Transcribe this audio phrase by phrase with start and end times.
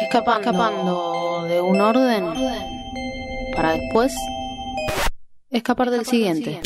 [0.00, 2.24] escapando, escapando de un orden
[3.54, 4.12] para después
[5.50, 6.60] escapar del siguiente.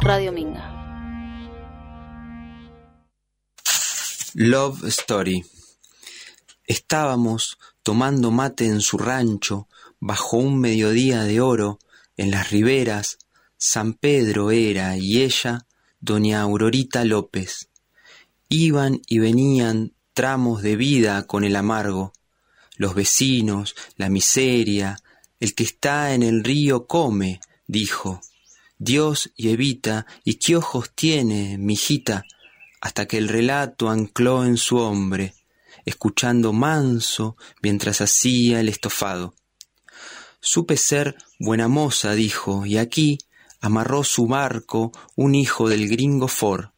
[0.00, 0.70] Radio Minga.
[4.34, 5.44] Love Story.
[6.66, 9.68] Estábamos tomando mate en su rancho
[10.00, 11.78] bajo un mediodía de oro
[12.16, 13.18] en las riberas.
[13.56, 15.66] San Pedro era y ella,
[16.00, 17.68] doña Aurorita López.
[18.48, 22.12] Iban y venían tramos de vida con el amargo,
[22.76, 24.98] los vecinos, la miseria,
[25.40, 28.20] el que está en el río come, dijo.
[28.78, 32.24] Dios y Evita, ¿y qué ojos tiene, mijita?
[32.84, 35.34] hasta que el relato ancló en su hombre,
[35.86, 39.34] escuchando manso mientras hacía el estofado.
[40.38, 43.16] Supe ser buena moza, dijo, y aquí
[43.62, 46.73] amarró su barco un hijo del gringo Ford.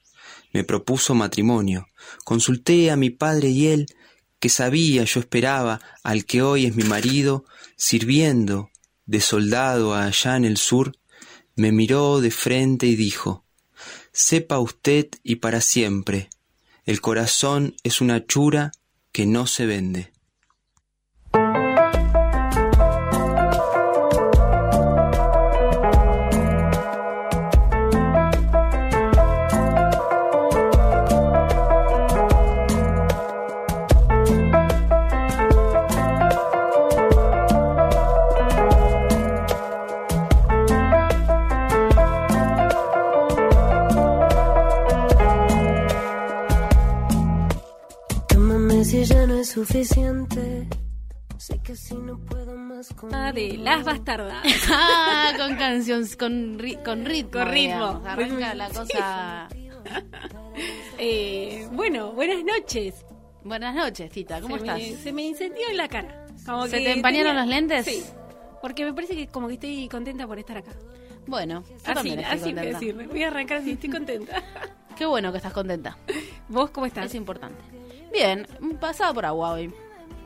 [0.56, 1.86] Me propuso matrimonio.
[2.24, 3.84] Consulté a mi padre y él,
[4.40, 7.44] que sabía yo esperaba al que hoy es mi marido,
[7.76, 8.70] sirviendo
[9.04, 10.96] de soldado allá en el sur,
[11.56, 13.44] me miró de frente y dijo,
[14.12, 16.30] Sepa usted y para siempre,
[16.86, 18.72] el corazón es una chura
[19.12, 20.10] que no se vende.
[49.44, 50.68] Suficiente.
[51.38, 54.42] Sé que si no puedo más con Ah, de las bastardas.
[54.70, 57.30] ah, con canción, con, ri- con ritmo.
[57.32, 57.56] Con ritmo.
[57.74, 58.06] digamos.
[58.06, 59.48] Arranca la cosa.
[60.98, 63.04] Eh, bueno, buenas noches.
[63.44, 64.78] Buenas noches, Tita, ¿cómo se estás?
[64.78, 66.24] Me, se me incendió en la cara.
[66.46, 67.84] Como ¿Se que te empañaron tenía- los lentes?
[67.84, 68.02] Sí.
[68.62, 70.72] Porque me parece que como que estoy contenta por estar acá.
[71.26, 73.06] Bueno, yo Así, así voy a decirle.
[73.06, 74.42] Voy a arrancar así, estoy contenta.
[74.96, 75.98] Qué bueno que estás contenta.
[76.48, 77.04] ¿Vos cómo estás?
[77.06, 77.60] Es importante.
[78.12, 78.46] Bien,
[78.80, 79.72] pasado por agua hoy.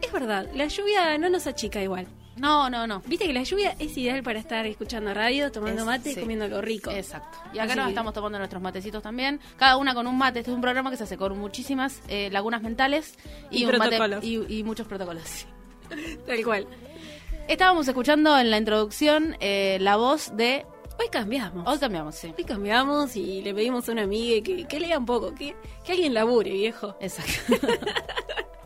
[0.02, 2.06] Es verdad, la lluvia no nos achica igual.
[2.36, 3.00] No, no, no.
[3.06, 6.20] Viste que la lluvia es ideal para estar escuchando radio, tomando Es- mate y sí.
[6.20, 6.90] comiendo algo rico.
[6.90, 7.36] Exacto.
[7.52, 9.40] Y acá Así nos que- estamos tomando nuestros matecitos también.
[9.58, 10.38] Cada una con un mate.
[10.38, 13.14] Este es un programa que se hace con muchísimas eh, lagunas mentales
[13.50, 14.24] y, Y un mate- protocolos.
[14.24, 15.46] y, y muchos protocolos.
[16.26, 16.66] Tal cual.
[17.48, 20.64] Estábamos escuchando en la introducción eh, la voz de.
[21.00, 21.66] Hoy cambiamos.
[21.66, 22.34] Hoy cambiamos, sí.
[22.36, 25.92] Hoy cambiamos y le pedimos a una amiga que, que lea un poco, que, que
[25.92, 26.94] alguien labure, viejo.
[27.00, 27.56] Exacto.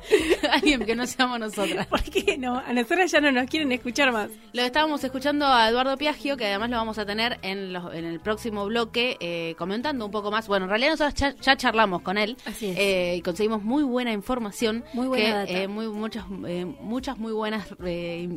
[0.51, 1.87] Alguien que no seamos nosotras.
[1.87, 2.57] ¿Por qué no?
[2.59, 4.31] A nosotras ya no nos quieren escuchar más.
[4.53, 8.05] Lo estábamos escuchando a Eduardo Piaggio, que además lo vamos a tener en, los- en
[8.05, 10.47] el próximo bloque, eh, comentando un poco más.
[10.49, 12.77] Bueno, en realidad nosotros ya, ya charlamos con él Así es.
[12.79, 15.53] eh, y conseguimos muy buena información, Muy buena que, data.
[15.65, 17.69] eh, muy, muchas, muchas muy buenas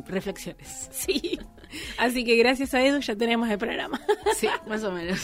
[0.06, 0.88] reflexiones.
[0.90, 1.38] Sí.
[1.98, 4.00] Así que gracias a Edu ya tenemos el programa.
[4.36, 5.18] Sí, más o menos.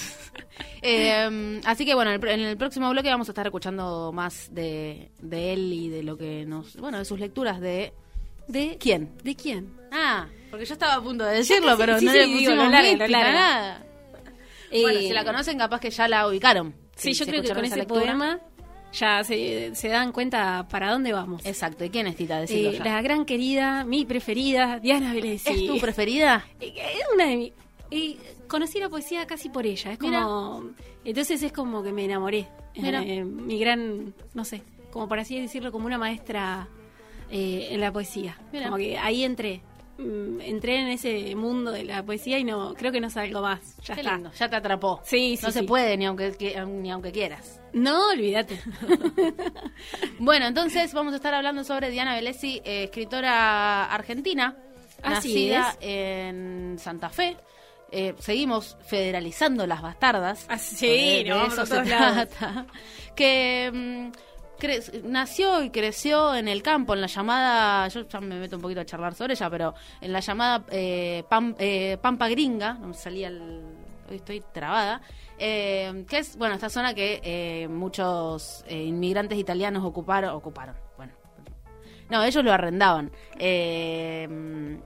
[0.86, 5.52] Eh, así que bueno, en el, próximo bloque vamos a estar escuchando más de, de
[5.54, 7.94] él y de lo que nos, bueno, de sus lecturas de
[8.46, 9.10] ¿De quién.
[9.22, 9.72] ¿De quién?
[9.90, 12.70] Ah, porque yo estaba a punto de decirlo, pero sí, no sí, le digo, pusimos
[12.70, 13.32] larga, mística, larga.
[13.32, 13.86] nada.
[14.70, 16.74] Bueno, Eh, si la conocen, capaz que ya la ubicaron.
[16.96, 18.00] Sí, yo creo que con ese lectura.
[18.02, 18.40] poema
[18.92, 21.44] ya se, se dan cuenta para dónde vamos.
[21.44, 22.44] Exacto, ¿y quién es Tita?
[22.44, 25.46] Eh, la gran querida, mi preferida, Diana Vélez.
[25.46, 26.46] ¿Es tu preferida?
[26.60, 27.36] Eh, Es una de
[27.90, 28.16] mis...
[28.54, 29.92] conocí la poesía casi por ella.
[29.92, 30.70] Es como...
[31.04, 32.46] Entonces es como que me enamoré.
[32.76, 33.02] Mira.
[33.02, 34.14] Eh, mi gran...
[34.32, 36.68] No sé, como por así decirlo, como una maestra
[37.30, 38.38] eh, en la poesía.
[38.52, 38.66] Mira.
[38.66, 39.60] Como que ahí entré.
[39.98, 43.76] Mm, entré en ese mundo de la poesía y no creo que no salgo más.
[43.84, 44.14] Ya Qué está.
[44.14, 45.00] lindo, ya te atrapó.
[45.04, 47.60] Sí, sí, No se puede ni aunque, que- ni aunque quieras.
[47.72, 48.60] No, olvídate.
[50.18, 54.56] Bueno, entonces vamos a estar hablando sobre Diana Velesi, eh, escritora argentina,
[55.02, 57.36] Así nacida en Santa Fe.
[57.96, 60.46] Eh, seguimos federalizando las bastardas.
[60.48, 62.66] Ah, sí, De- de, no, eso se trata.
[63.14, 68.56] Que mm, nació y creció en el campo, en la llamada, yo ya me meto
[68.56, 72.74] un poquito a charlar sobre ella, pero en la llamada eh, Pam- eh, Pampa Gringa,
[72.74, 73.62] no me salía el,
[74.10, 75.00] hoy estoy trabada,
[75.38, 81.12] eh, que es, bueno, esta zona que muchos inmigrantes italianos ocuparon, ocuparon, bueno,
[82.10, 83.10] no, ellos lo arrendaban.
[83.38, 84.78] Eh,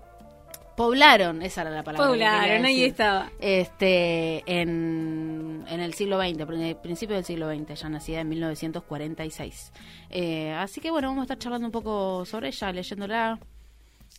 [0.78, 2.06] poblaron, esa era la palabra.
[2.06, 3.30] que Poblaron, ahí estaba.
[3.38, 9.72] Este, en, en el siglo XX, pri- principio del siglo XX, ya nacida en 1946.
[10.10, 13.38] Eh, así que bueno, vamos a estar charlando un poco sobre ella, leyéndola.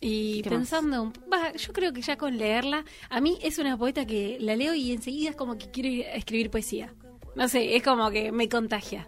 [0.00, 4.06] Y pensando, un- va, yo creo que ya con leerla, a mí es una poeta
[4.06, 6.92] que la leo y enseguida es como que quiero ir a escribir poesía.
[7.36, 9.06] No sé, es como que me contagia.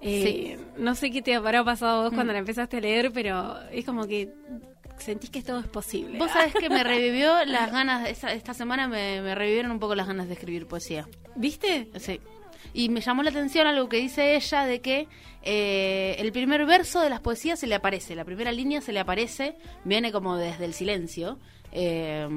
[0.00, 3.84] Eh, No sé qué te habrá pasado vos cuando la empezaste a leer, pero es
[3.84, 4.30] como que
[4.98, 6.18] sentís que todo es posible.
[6.18, 9.94] Vos sabés que me revivió las ganas, esta, esta semana me, me revivieron un poco
[9.94, 11.08] las ganas de escribir poesía.
[11.36, 11.88] ¿Viste?
[11.98, 12.20] Sí.
[12.74, 15.08] Y me llamó la atención algo que dice ella de que
[15.42, 19.00] eh, el primer verso de las poesías se le aparece, la primera línea se le
[19.00, 21.38] aparece, viene como desde el silencio.
[21.72, 22.28] eh,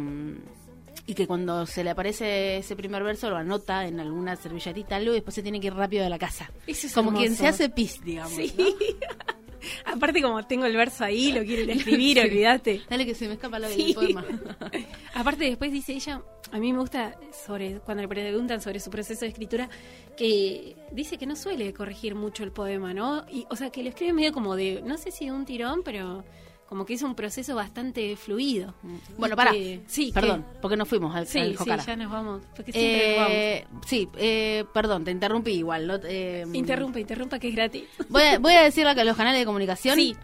[1.07, 5.11] y que cuando se le aparece ese primer verso lo anota en alguna servilletita algo
[5.11, 6.49] y después se tiene que ir rápido de la casa.
[6.65, 7.21] Eso es como hermoso.
[7.23, 8.33] quien se hace pis, digamos.
[8.33, 8.51] Sí.
[8.57, 8.65] ¿no?
[9.85, 12.23] Aparte como tengo el verso ahí, lo quiero escribir, Sí.
[12.27, 12.81] olvídate.
[12.89, 13.85] Dale que se me escapa lo Sí.
[13.85, 14.25] del poema.
[15.13, 16.21] Aparte después dice ella,
[16.51, 19.69] a mí me gusta sobre cuando le preguntan sobre su proceso de escritura,
[20.17, 23.25] que dice que no suele corregir mucho el poema, ¿no?
[23.31, 25.81] Y, o sea, que lo escribe medio como de, no sé si de un tirón,
[25.83, 26.23] pero
[26.67, 28.73] como que es un proceso bastante fluido.
[29.17, 29.51] Bueno, Y para.
[29.87, 33.33] sí, Perdón, porque nos fuimos al, sí, sí, ya nos vamos, porque siempre nos vamos.
[33.33, 35.87] Eh, sí, eh, perdón, te interrumpí igual.
[35.87, 37.83] no, eh, Interrumpa, interrumpa, que es gratis.
[38.09, 39.95] Voy a, voy a decirle que los canales de comunicación.
[39.95, 40.15] Sí,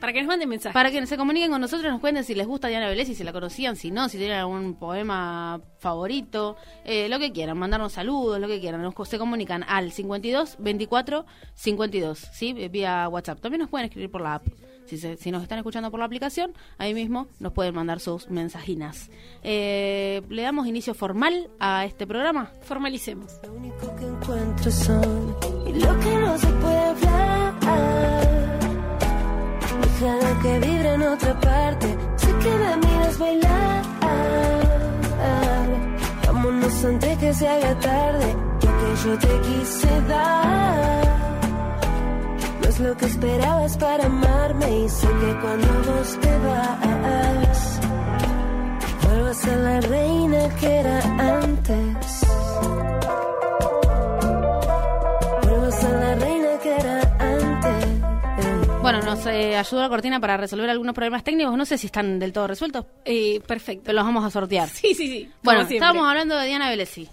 [0.00, 0.72] para que nos manden mensajes.
[0.72, 3.22] Para que se comuniquen con nosotros, nos cuenten si les gusta Diana Vélez, si se
[3.22, 8.40] la conocían, si no, si tienen algún poema favorito, eh, lo que quieran, mandarnos saludos,
[8.40, 8.80] lo que quieran.
[8.80, 12.54] Nos, se comunican al 52 24 52, ¿sí?
[12.70, 13.40] Vía WhatsApp.
[13.40, 14.46] También nos pueden escribir por la app.
[14.90, 18.28] Si, se- si nos están escuchando por la aplicación, ahí mismo nos pueden mandar sus
[18.28, 19.08] mensajinas.
[19.44, 22.50] Eh, ¿Le damos inicio formal a este programa?
[22.62, 23.38] Formalicemos.
[23.46, 25.36] Lo único que encuentro son
[25.68, 27.54] y lo que no se puede hablar.
[30.00, 31.96] Deja que vibra en otra parte.
[32.16, 33.84] Sé que me miras bailar.
[36.26, 38.34] Vámonos antes que se haga tarde.
[38.34, 41.39] Lo que yo te quise dar.
[42.80, 44.84] Es lo que esperabas para amarme.
[44.84, 47.80] Y sé que cuando vos te vas,
[49.04, 50.98] vuelvo a ser la reina que era
[51.40, 52.20] antes.
[55.42, 58.80] Vuelvo a ser la reina que era antes.
[58.80, 61.54] Bueno, nos eh, ayudó la cortina para resolver algunos problemas técnicos.
[61.58, 63.82] No sé si están del todo resueltos, Eh, perfecto.
[63.84, 64.68] pero los vamos a sortear.
[64.70, 65.30] Sí, sí, sí.
[65.42, 67.06] Bueno, estábamos hablando de Diana Velesi.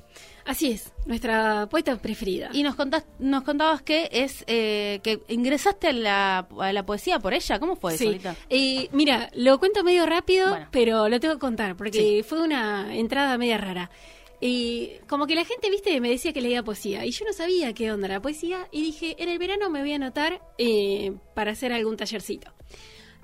[0.48, 2.50] Así es, nuestra poeta preferida.
[2.54, 7.20] Y nos, contás, nos contabas que es eh, que ingresaste a la, a la poesía
[7.20, 7.60] por ella.
[7.60, 8.10] ¿Cómo fue eso, Sí.
[8.14, 8.36] Lita?
[8.50, 10.68] Eh, mira, lo cuento medio rápido, Bueno.
[10.72, 13.92] pero lo tengo que contar porque fue una entrada media rara.
[14.40, 17.74] Y como que la gente, viste, me decía que leía poesía y yo no sabía
[17.74, 21.52] qué onda la poesía y dije, en el verano me voy a anotar eh, para
[21.52, 22.54] hacer algún tallercito.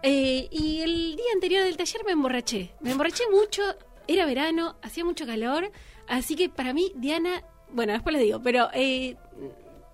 [0.02, 2.72] Eh, y el día anterior del taller me emborraché.
[2.82, 3.62] Me emborraché mucho,
[4.08, 5.72] era verano, hacía mucho calor,
[6.08, 9.16] así que para mí, Diana, bueno, después les digo, pero eh,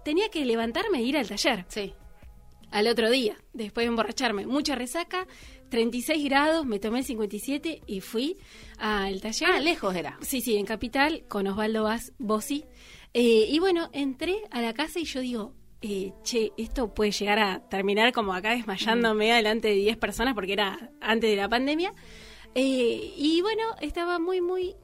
[0.04, 1.94] tenía que levantarme e ir al taller Sí.
[2.72, 4.46] al otro día, después de emborracharme.
[4.46, 5.28] Mucha resaca,
[5.70, 8.38] 36 grados, me tomé el 57 y fui
[8.78, 9.50] al taller.
[9.52, 10.18] Ah, lejos era.
[10.22, 12.66] Sí, sí, en Capital, con Osvaldo Bossi.
[13.14, 17.40] Eh, y bueno, entré a la casa y yo digo, eh, che, esto puede llegar
[17.40, 21.94] a terminar como acá desmayándome delante de 10 personas porque era antes de la pandemia.
[22.56, 24.76] Eh, y bueno, estaba muy, muy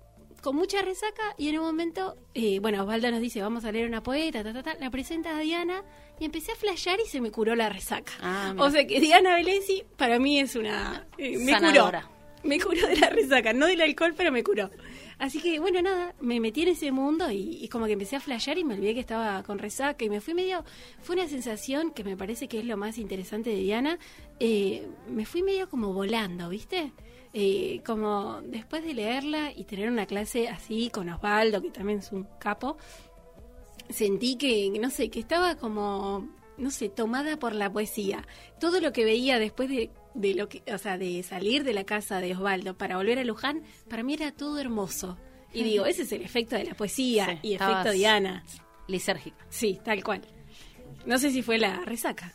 [0.45, 3.87] con mucha resaca y en un momento, eh, bueno, Osvaldo nos dice, vamos a leer
[3.87, 5.83] una poeta, ta, ta, ta, la presenta a Diana
[6.19, 8.13] y empecé a flashear y se me curó la resaca.
[8.21, 11.07] Ah, o sea que Diana Velesi para mí es una...
[11.17, 12.03] eh, me Sanadora.
[12.03, 12.15] curó.
[12.43, 14.69] Me curó de la resaca, no del alcohol, pero me curó.
[15.17, 18.19] Así que, bueno, nada, me metí en ese mundo y, y como que empecé a
[18.19, 20.63] flashear y me olvidé que estaba con resaca y me fui medio...
[21.01, 23.97] Fue una sensación que me parece que es lo más interesante de Diana.
[24.39, 26.91] eh, me fui medio como volando, ¿viste?
[27.37, 32.13] Eh, como después de leerla y tener una clase así con Osvaldo, que también es
[32.13, 32.77] un capo,
[33.89, 38.25] sentí que, no sé, que estaba como, no sé, tomada por la poesía.
[38.57, 41.83] Todo lo que veía después de, de lo que, o sea, de salir de la
[41.83, 45.17] casa de Osvaldo para volver a Luján, para mí era todo hermoso.
[45.51, 48.45] Y digo, ese es el efecto de la poesía Sí, y efecto Diana.
[48.87, 49.45] Lisérgica.
[49.49, 50.21] Sí, tal cual.
[51.05, 52.33] No sé si fue la resaca.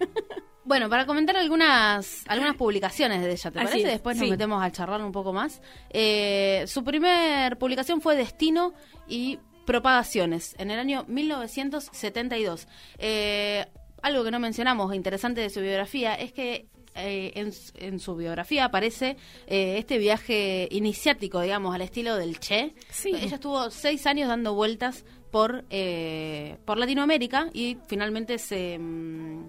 [0.64, 3.78] Bueno, para comentar algunas algunas publicaciones de ella, ¿te Así parece?
[3.78, 4.30] es, Después nos sí.
[4.30, 5.60] metemos a charlar un poco más.
[5.90, 8.72] Eh, su primer publicación fue Destino
[9.08, 12.66] y Propagaciones, en el año 1972.
[12.98, 13.66] Eh,
[14.02, 17.32] algo que no mencionamos, interesante de su biografía, es que eh,
[17.76, 19.16] en, su biografía aparece
[19.46, 22.74] eh, este viaje iniciático, digamos, al estilo del Che.
[22.90, 23.12] Sí.
[23.14, 28.78] Ella estuvo seis años dando vueltas por, eh, por Latinoamérica y finalmente se...
[28.78, 29.48] mm,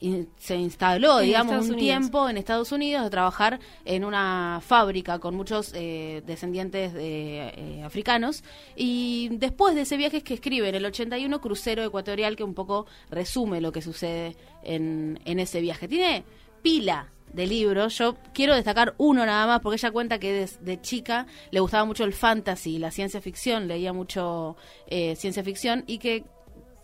[0.00, 1.98] y se instaló, En digamos, Estados un Unidos.
[2.00, 7.82] tiempo en Estados Unidos de trabajar en una fábrica con muchos eh, descendientes de, eh,
[7.84, 8.44] africanos.
[8.76, 12.54] Y después de ese viaje es que escribe en el 81 Crucero Ecuatorial, que un
[12.54, 15.88] poco resume lo que sucede en, en ese viaje.
[15.88, 16.24] Tiene
[16.62, 17.98] pila de libros.
[17.98, 22.04] Yo quiero destacar uno nada más porque ella cuenta que desde chica le gustaba mucho
[22.04, 26.24] el fantasy, la ciencia ficción, leía mucho eh, ciencia ficción y que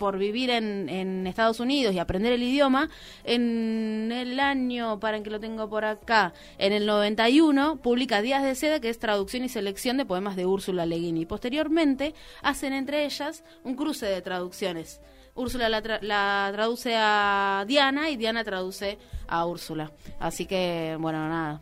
[0.00, 2.88] por vivir en, en, Estados Unidos y aprender el idioma,
[3.23, 8.54] en el año, para que lo tengo por acá, en el 91, publica Días de
[8.54, 11.19] Seda, que es traducción y selección de poemas de Úrsula Le Guin.
[11.19, 15.02] Y posteriormente hacen entre ellas un cruce de traducciones.
[15.35, 18.97] Úrsula la, la, traduce a Diana y Diana traduce
[19.28, 19.92] a Úrsula.
[20.19, 21.61] Así que, bueno, nada.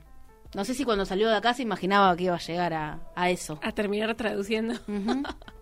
[0.54, 3.30] No sé si cuando salió de acá se imaginaba que iba a llegar a, a
[3.30, 3.58] eso.
[3.62, 4.74] A terminar traduciendo.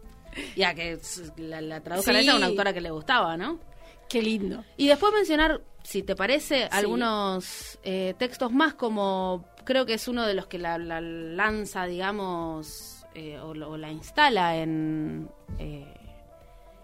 [0.57, 0.99] Ya que
[1.37, 2.28] la, la traduzca sí.
[2.28, 3.61] a una autora que le gustaba, ¿no?
[4.09, 4.64] Qué lindo.
[4.76, 6.69] Y después mencionar, si te parece, sí.
[6.71, 11.87] algunos eh, textos más como creo que es uno de los que la, la lanza,
[11.87, 15.28] digamos, eh, o, o, la instala en,
[15.59, 15.93] eh,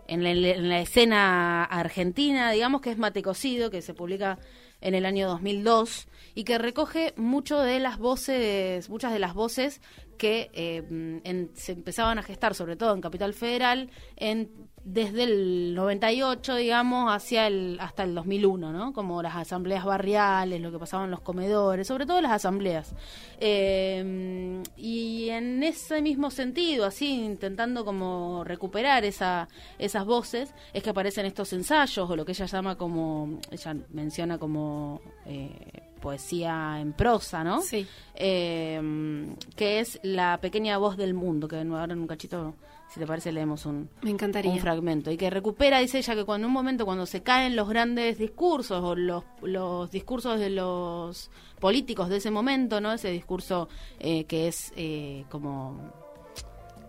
[0.09, 4.38] en, la, en, la, escena argentina, digamos, que es Mate Cocido, que se publica
[4.80, 9.80] en el año 2002 y que recoge mucho de las voces, muchas de las voces
[10.16, 14.50] que eh, se empezaban a gestar, sobre todo en Capital Federal, en,
[14.85, 18.92] desde el 98, digamos, hacia el, hasta el 2001, ¿no?
[18.92, 22.95] Como las asambleas barriales, lo que pasaba en los comedores, sobre todo las asambleas.
[23.38, 30.90] Eh, y en ese mismo sentido, así, intentando como recuperar esa, esas voces, es que
[30.90, 35.00] aparecen estos ensayos, o lo que ella llama como, ella menciona como...
[35.26, 37.62] Eh, poesía en prosa, ¿no?
[37.62, 37.87] Sí.
[38.14, 42.56] Eh, que es La pequeña voz del mundo, que ahora en un cachito,
[42.92, 44.50] si te parece, leemos un, Me encantaría.
[44.50, 45.11] un fragmento.
[45.11, 48.18] Y que recupera, dice ella, que cuando en un momento, cuando se caen los grandes
[48.18, 52.92] discursos o los, los discursos de los políticos de ese momento, ¿no?
[52.92, 53.68] Ese discurso
[53.99, 56.02] eh, que es eh, como...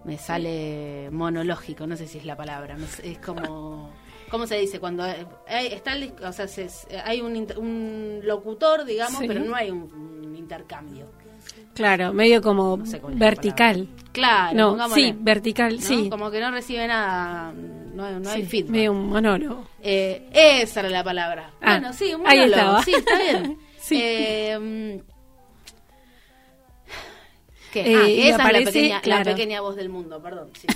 [0.03, 3.89] Me sale monológico, no sé si es la palabra, es como...
[4.33, 4.79] ¿Cómo se dice?
[4.79, 6.67] Cuando hay, está el, o sea, se,
[7.05, 9.27] hay un, un, locutor, digamos, sí.
[9.27, 11.05] pero no hay un, un, intercambio.
[11.75, 13.87] Claro, medio como no sé vertical.
[14.11, 15.81] Claro, no, sí, vertical, ¿no?
[15.83, 16.09] sí.
[16.09, 18.71] Como que no recibe nada, no, no sí, hay feedback.
[18.71, 19.67] Medio un monólogo.
[19.83, 21.51] Eh, esa era la palabra.
[21.61, 22.79] Ah, bueno, sí, un ahí monólogo.
[22.79, 22.83] estaba.
[22.83, 23.59] Sí, está bien.
[23.77, 23.99] sí.
[24.01, 25.03] Eh,
[27.71, 27.81] ¿Qué?
[27.81, 29.25] Eh, ah, esa aparece, es la pequeña, claro.
[29.25, 30.49] la pequeña voz del mundo, perdón.
[30.59, 30.65] Sí.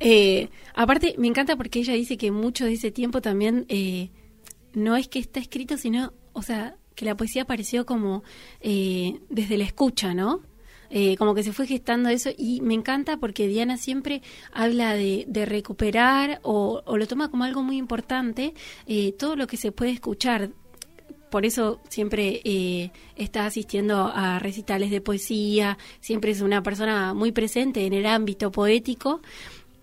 [0.00, 0.48] Eh,
[0.78, 4.10] aparte, me encanta porque ella dice que mucho de ese tiempo también eh,
[4.74, 8.22] no es que está escrito, sino, o sea, que la poesía apareció como
[8.60, 10.42] eh, desde la escucha, ¿no?
[10.90, 15.26] Eh, como que se fue gestando eso y me encanta porque Diana siempre habla de,
[15.46, 18.54] recuperar o, o, lo toma como algo muy importante
[18.86, 20.50] eh, todo lo que se puede escuchar
[21.30, 27.32] por eso siempre eh, está asistiendo a recitales de poesía, siempre es una persona muy
[27.32, 29.20] presente en el ámbito poético,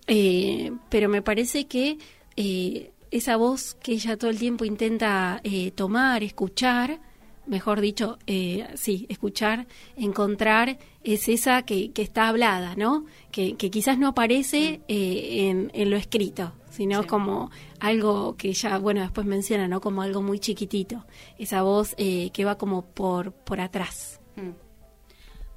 [0.06, 1.98] eh, pero me parece que
[2.36, 7.00] eh, esa voz que ella todo el tiempo intenta eh, tomar, escuchar,
[7.46, 13.06] mejor dicho, eh, sí, escuchar, encontrar, es esa que, que está hablada, ¿no?
[13.30, 17.08] Que, que quizás no aparece eh, en, en, lo escrito, sino sí.
[17.08, 19.80] como algo que ya, bueno, después menciona, ¿no?
[19.80, 21.04] Como algo muy chiquitito,
[21.38, 24.20] esa voz eh, que va como por, por atrás.
[24.36, 24.50] Mm.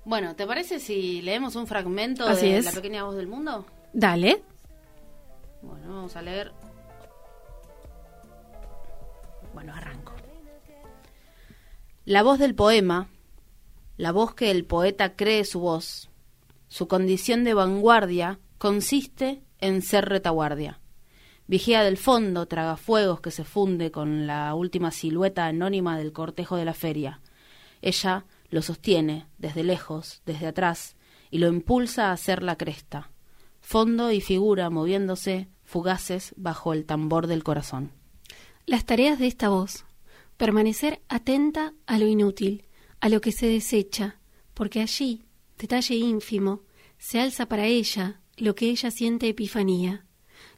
[0.06, 2.66] Bueno, ¿te parece si leemos un fragmento Así de es.
[2.66, 3.66] La pequeña voz del mundo?
[3.94, 4.44] Dale.
[5.62, 6.52] Bueno, vamos a leer.
[9.54, 10.14] Bueno, arranco.
[12.06, 13.08] La voz del poema,
[13.98, 16.10] la voz que el poeta cree su voz,
[16.68, 20.80] su condición de vanguardia consiste en ser retaguardia.
[21.48, 26.66] Vigía del fondo, tragafuegos que se funde con la última silueta anónima del cortejo de
[26.66, 27.22] la feria.
[27.82, 30.96] Ella lo sostiene desde lejos, desde atrás,
[31.32, 33.10] y lo impulsa a hacer la cresta.
[33.72, 37.92] Fondo y figura moviéndose, fugaces, bajo el tambor del corazón.
[38.66, 39.86] Las tareas de esta voz.
[40.38, 42.66] Permanecer atenta a lo inútil,
[43.00, 44.20] a lo que se desecha,
[44.56, 45.24] porque allí,
[45.60, 46.64] detalle ínfimo,
[46.98, 50.04] se alza para ella lo que ella siente epifanía.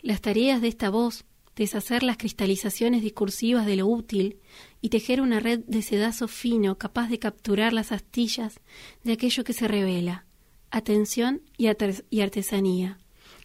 [0.01, 4.39] Las tareas de esta voz, deshacer las cristalizaciones discursivas de lo útil
[4.79, 8.61] y tejer una red de sedazo fino capaz de capturar las astillas
[9.03, 10.27] de aquello que se revela.
[10.71, 12.97] Atención y, artesanía.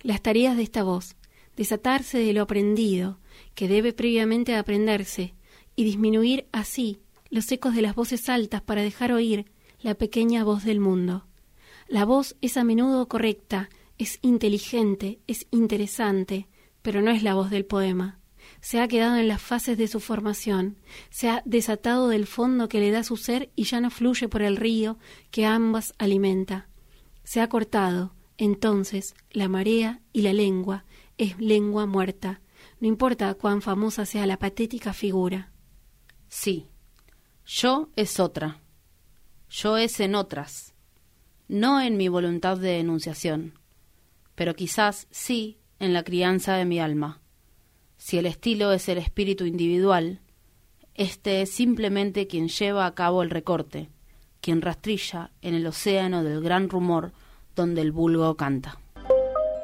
[0.02, 1.16] Las tareas de esta voz,
[1.56, 3.18] desatarse de lo aprendido,
[3.56, 5.34] que debe previamente aprenderse,
[5.74, 9.46] y disminuir así los ecos de las voces altas para dejar oír
[9.80, 11.26] la pequeña voz del mundo.
[11.88, 16.46] La voz es a menudo correcta, es inteligente, es interesante,
[16.80, 18.20] pero no es la voz del poema.
[18.60, 20.76] Se ha quedado en las fases de su formación,
[21.10, 24.42] se ha desatado del fondo que le da su ser y ya no fluye por
[24.42, 24.96] el río
[25.32, 26.68] que ambas alimenta.
[27.26, 30.84] Se ha cortado, entonces, la marea y la lengua
[31.18, 32.40] es lengua muerta,
[32.78, 35.50] no importa cuán famosa sea la patética figura.
[36.28, 36.68] Sí,
[37.44, 38.62] Yo es otra.
[39.50, 40.72] Yo es en otras.
[41.48, 43.58] No en mi voluntad de enunciación,
[44.36, 47.20] pero quizás sí en la crianza de mi alma.
[47.96, 50.20] Si el estilo es el espíritu individual,
[50.94, 53.90] este es simplemente quien lleva a cabo el recorte,
[54.46, 57.10] quien rastrilla en el océano del gran rumor
[57.56, 58.78] donde el vulgo canta.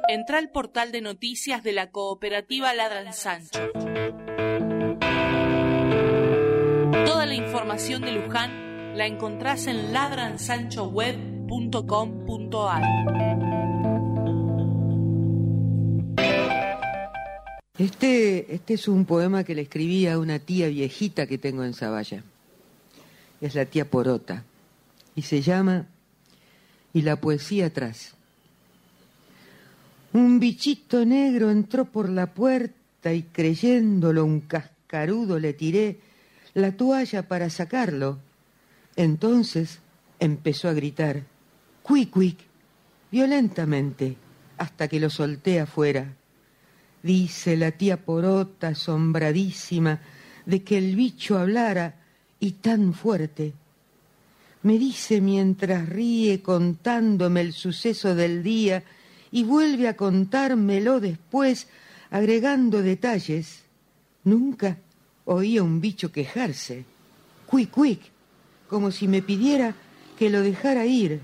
[0.08, 3.60] Entra al portal de noticias de la cooperativa Ladran Sancho.
[7.06, 12.82] Toda la información de Luján la encontrás en ladransanchoweb.com.ar.
[17.78, 21.72] Este, este es un poema que le escribí a una tía viejita que tengo en
[21.72, 22.24] Zavalla.
[23.40, 24.42] Es la tía Porota.
[25.14, 25.86] Y se llama
[26.92, 28.14] Y la poesía atrás.
[30.12, 36.00] Un bichito negro entró por la puerta y creyéndolo un cascarudo le tiré
[36.54, 38.18] la toalla para sacarlo.
[38.96, 39.80] Entonces
[40.20, 41.22] empezó a gritar,
[41.82, 42.38] cuic, cuic,
[43.10, 44.16] violentamente,
[44.58, 46.14] hasta que lo solté afuera.
[47.02, 50.00] Dice la tía Porota, asombradísima,
[50.46, 51.96] de que el bicho hablara
[52.38, 53.54] y tan fuerte.
[54.62, 58.84] Me dice mientras ríe contándome el suceso del día
[59.32, 61.66] y vuelve a contármelo después
[62.10, 63.64] agregando detalles.
[64.24, 64.78] Nunca
[65.24, 66.84] oía un bicho quejarse.
[67.46, 68.00] Cuic, cuic,
[68.68, 69.74] como si me pidiera
[70.16, 71.20] que lo dejara ir.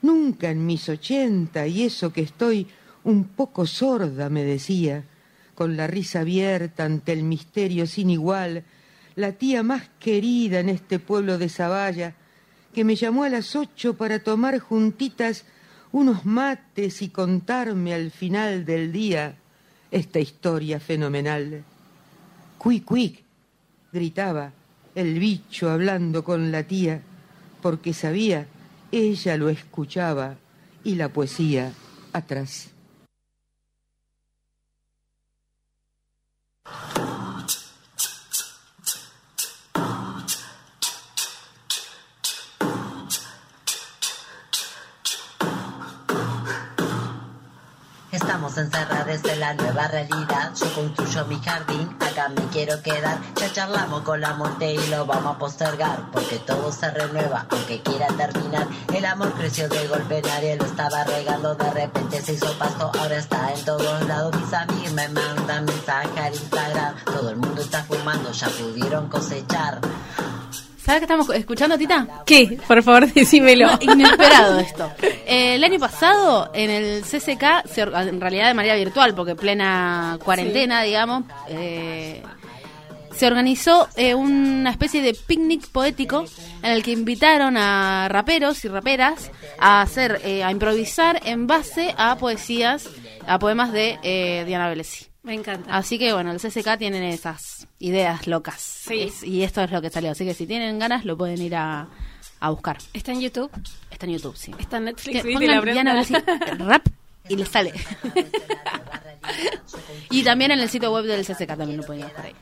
[0.00, 2.66] Nunca en mis ochenta, y eso que estoy
[3.04, 5.04] un poco sorda, me decía,
[5.54, 8.64] con la risa abierta ante el misterio sin igual,
[9.14, 12.14] la tía más querida en este pueblo de Zavalla,
[12.76, 15.46] que me llamó a las ocho para tomar juntitas
[15.92, 19.36] unos mates y contarme al final del día
[19.90, 21.64] esta historia fenomenal.
[22.58, 23.24] Cuic, cuic,
[23.90, 24.52] gritaba
[24.94, 27.00] el bicho hablando con la tía,
[27.62, 28.46] porque sabía,
[28.92, 30.36] ella lo escuchaba
[30.84, 31.72] y la poesía
[32.12, 32.75] atrás.
[48.56, 50.52] Estamos encerrados en la nueva realidad.
[50.54, 53.18] Yo construyo mi jardín, acá me quiero quedar.
[53.38, 56.10] Ya charlamos con la muerte y lo vamos a postergar.
[56.10, 58.66] Porque todo se renueva, aunque quiera terminar.
[58.94, 61.54] El amor creció de golpe, nadie lo estaba regando.
[61.54, 64.34] De repente se hizo pasto, ahora está en todos lados.
[64.40, 66.94] Mis amigos me mandan mensajes al Instagram.
[67.04, 69.80] Todo el mundo está fumando, ya pudieron cosechar.
[70.86, 72.22] ¿Sabes qué estamos escuchando, Tita?
[72.24, 72.60] ¿Qué?
[72.68, 73.66] Por favor, decímelo.
[73.66, 74.88] No, inesperado esto.
[75.02, 80.16] Eh, el año pasado, en el CCK, se en realidad de manera virtual, porque plena
[80.22, 82.22] cuarentena, digamos, eh,
[83.16, 86.24] se organizó eh, una especie de picnic poético
[86.62, 91.96] en el que invitaron a raperos y raperas a hacer, eh, a improvisar en base
[91.98, 92.88] a poesías,
[93.26, 95.06] a poemas de eh, Diana Belesi.
[95.26, 95.76] Me encanta.
[95.76, 98.60] Así que bueno, el CCK tienen esas ideas locas.
[98.60, 99.02] Sí.
[99.02, 100.12] Es- y esto es lo que salió.
[100.12, 101.88] Así que si tienen ganas, lo pueden ir a,
[102.40, 102.78] a buscar.
[102.94, 103.50] ¿Está en YouTube?
[103.90, 104.54] Está en YouTube, sí.
[104.58, 105.24] ¿Está en Netflix?
[105.24, 105.72] ¿Viste pongan la?
[105.72, 106.02] Diana
[106.58, 106.86] rap
[107.28, 107.72] y les sale.
[110.10, 112.34] y también en el sitio web del CCK también lo pueden buscar ahí.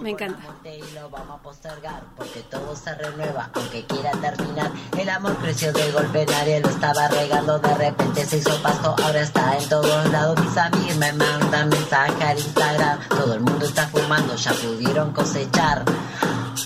[0.00, 0.38] Me encanta.
[0.64, 4.70] Y lo vamos a postergar porque todo se renueva, aunque quiera terminar.
[4.96, 7.58] El amor creció de golpe, nadie lo estaba regando.
[7.58, 10.38] De repente se hizo pasto, ahora está en todos lados.
[10.44, 13.08] Mis amigos me mandan mensajes al Instagram.
[13.08, 15.84] Todo el mundo está fumando, ya pudieron cosechar.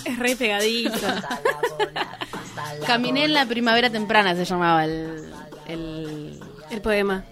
[0.05, 1.07] Es re pegadizo.
[2.85, 5.31] Caminé en la primavera temprana, se llamaba el,
[5.67, 6.39] el,
[6.69, 7.23] El poema.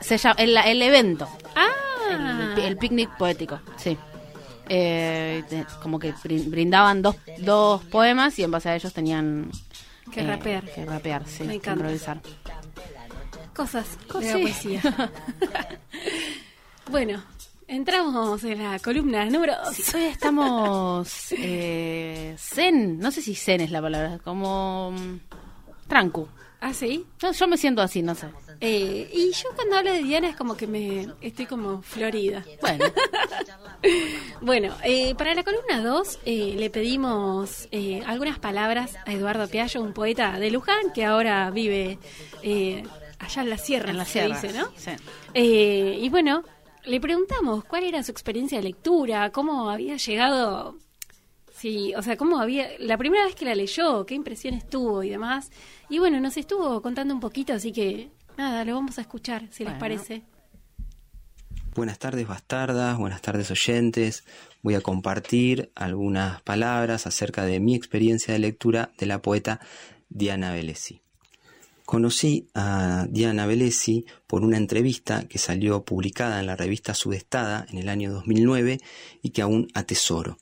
[0.00, 1.28] Se llama, el, el evento.
[1.54, 2.54] Ah.
[2.56, 3.96] El, el picnic poético, sí.
[4.70, 5.42] Eh,
[5.82, 9.50] como que brin- brindaban dos, dos poemas y en base a ellos tenían
[10.12, 10.64] Que eh, rapear.
[10.64, 11.44] Que rapear, sí.
[11.44, 11.72] Me encanta.
[11.80, 12.20] improvisar.
[13.54, 14.42] Cosas Co- de la sí.
[14.42, 14.82] poesía.
[16.90, 17.22] bueno,
[17.66, 19.54] entramos en la columna número.
[19.72, 25.18] Sí, hoy estamos eh, zen, no sé si zen es la palabra, como mm,
[25.88, 26.28] trancu.
[26.60, 27.04] ¿Ah, sí?
[27.20, 28.26] Yo, yo me siento así, no sé.
[28.60, 32.44] Eh, y yo cuando hablo de Diana es como que me estoy como florida.
[32.60, 32.84] Bueno,
[34.40, 39.92] Bueno, eh, para la columna 2 le pedimos eh, algunas palabras a Eduardo Piallo, un
[39.92, 41.98] poeta de Luján que ahora vive
[42.42, 42.82] eh,
[43.20, 44.40] allá en la sierra, en la se sierra.
[44.40, 44.68] dice, ¿no?
[44.76, 44.90] Sí.
[45.34, 46.42] Eh, y bueno,
[46.84, 50.76] le preguntamos cuál era su experiencia de lectura, cómo había llegado,
[51.58, 55.10] sí, o sea, cómo había, la primera vez que la leyó, qué impresiones tuvo y
[55.10, 55.50] demás.
[55.88, 59.64] Y bueno, nos estuvo contando un poquito, así que nada, lo vamos a escuchar, si
[59.64, 60.22] les parece.
[61.74, 64.24] Buenas tardes bastardas, buenas tardes oyentes.
[64.62, 69.60] Voy a compartir algunas palabras acerca de mi experiencia de lectura de la poeta
[70.08, 71.00] Diana Velesi.
[71.84, 77.78] Conocí a Diana Velesi por una entrevista que salió publicada en la revista Sudestada en
[77.78, 78.78] el año 2009
[79.22, 80.36] y que aún atesoro.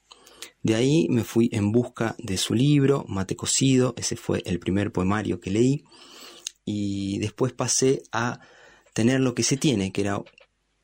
[0.66, 4.90] De ahí me fui en busca de su libro, Mate Cocido, ese fue el primer
[4.90, 5.84] poemario que leí,
[6.64, 8.40] y después pasé a
[8.92, 10.20] tener lo que se tiene, que era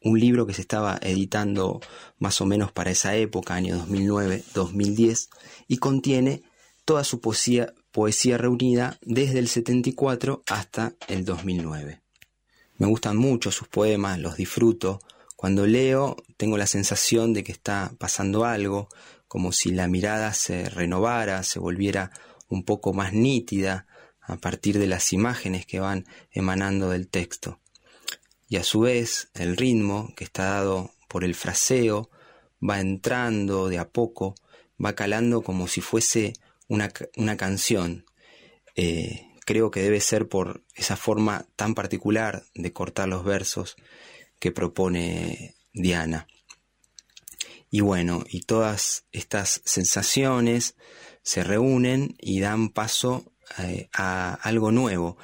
[0.00, 1.80] un libro que se estaba editando
[2.20, 5.30] más o menos para esa época, año 2009-2010,
[5.66, 6.44] y contiene
[6.84, 12.02] toda su poesía, poesía reunida desde el 74 hasta el 2009.
[12.78, 15.00] Me gustan mucho sus poemas, los disfruto.
[15.34, 18.88] Cuando leo tengo la sensación de que está pasando algo,
[19.32, 22.10] como si la mirada se renovara, se volviera
[22.48, 23.86] un poco más nítida
[24.20, 27.58] a partir de las imágenes que van emanando del texto.
[28.46, 32.10] Y a su vez el ritmo, que está dado por el fraseo,
[32.62, 34.34] va entrando de a poco,
[34.84, 36.34] va calando como si fuese
[36.68, 38.04] una, una canción.
[38.76, 43.76] Eh, creo que debe ser por esa forma tan particular de cortar los versos
[44.38, 46.26] que propone Diana.
[47.74, 50.76] Y bueno, y todas estas sensaciones
[51.22, 53.24] se reúnen y dan paso
[53.58, 55.16] eh, a algo nuevo,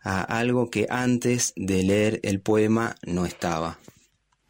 [0.00, 3.78] a algo que antes de leer el poema no estaba.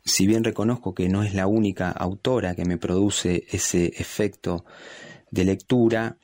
[0.04, 4.64] Si bien reconozco que no es la única autora que me produce ese efecto
[5.32, 6.18] de lectura,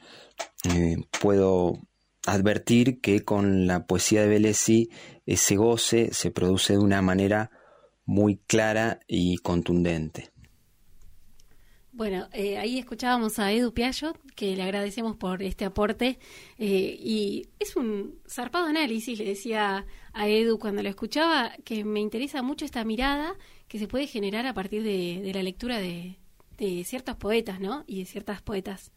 [0.73, 1.81] eh, puedo
[2.27, 4.91] advertir que con la poesía de Bellesi
[5.27, 7.51] ese goce se produce de una manera
[8.05, 10.31] muy clara y contundente.
[11.99, 16.21] Bueno, eh, ahí escuchábamos a Edu Piaggio, que le agradecemos por este aporte.
[16.57, 21.99] Eh, y es un zarpado análisis, le decía a Edu cuando lo escuchaba, que me
[21.99, 23.35] interesa mucho esta mirada
[23.67, 26.21] que se puede generar a partir de, la lectura de,
[26.85, 27.83] ciertos poetas, ¿no?
[27.89, 28.93] Y de ciertas poetas.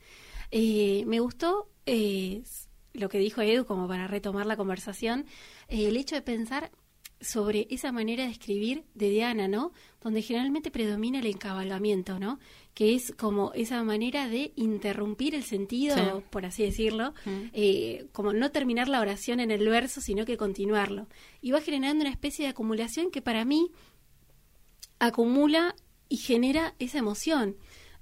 [0.52, 5.26] Eh, me gustó lo que dijo Edu, como para retomar la conversación,
[5.70, 6.70] el hecho de pensar
[7.22, 9.72] sobre esa manera de escribir de Diana, ¿no?
[10.02, 12.40] Donde generalmente predomina el encabalgamiento, ¿no?
[12.74, 17.14] Que es como esa manera de interrumpir el sentido, por así decirlo,
[17.54, 21.08] eh, como no terminar la oración en el verso, sino que continuarlo.
[21.42, 23.72] Y va generando una especie de acumulación que para mí
[25.00, 25.76] acumula
[26.10, 27.56] y genera esa emoción,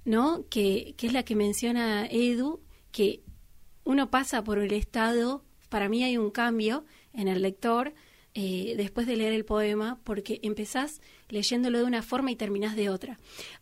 [0.04, 0.46] ¿no?
[0.48, 3.22] Que, que es la que menciona Edu, que
[3.84, 7.94] uno pasa por el estado, para mí hay un cambio en el lector,
[8.32, 12.88] eh, después de leer el poema, porque empezás leyéndolo de una forma y terminás de
[12.88, 13.18] otra.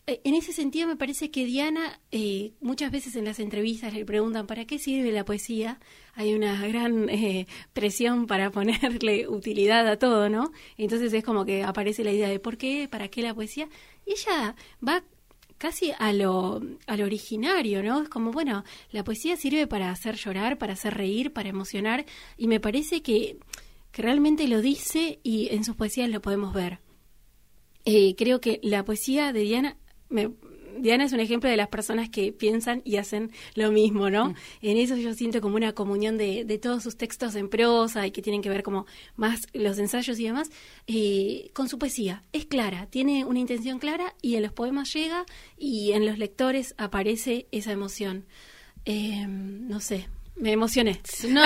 [0.06, 4.04] Eh, en ese sentido, me parece que Diana, eh, muchas veces en las entrevistas le
[4.04, 5.80] preguntan para qué sirve la poesía.
[6.14, 7.08] Hay una gran
[7.72, 10.52] presión para ponerle utilidad a todo, ¿no?
[10.76, 13.68] Entonces es como que aparece la idea de por qué, para qué la poesía.
[14.04, 14.54] Y ella
[14.86, 15.02] va
[15.56, 18.02] casi a lo, a lo originario, ¿no?
[18.02, 22.48] Es como, bueno, la poesía sirve para hacer llorar, para hacer reír, para emocionar, y
[22.48, 23.38] me parece que
[23.98, 26.78] que realmente lo dice y en sus poesías lo podemos ver.
[27.84, 29.76] Eh, creo que la poesía de Diana,
[30.78, 34.26] Diana es un ejemplo de las personas que piensan y hacen lo mismo, ¿no?
[34.26, 34.34] Mm.
[34.62, 38.22] En eso yo siento como una comunión de, todos sus textos en prosa y que
[38.22, 40.48] tienen que ver como más los ensayos y demás,
[40.86, 42.22] eh, con su poesía.
[42.32, 46.72] Es clara, tiene una intención clara y en los poemas llega y en los lectores
[46.78, 48.26] aparece esa emoción.
[48.84, 50.06] Eh, no sé,
[50.40, 51.00] me emocioné.
[51.28, 51.42] No,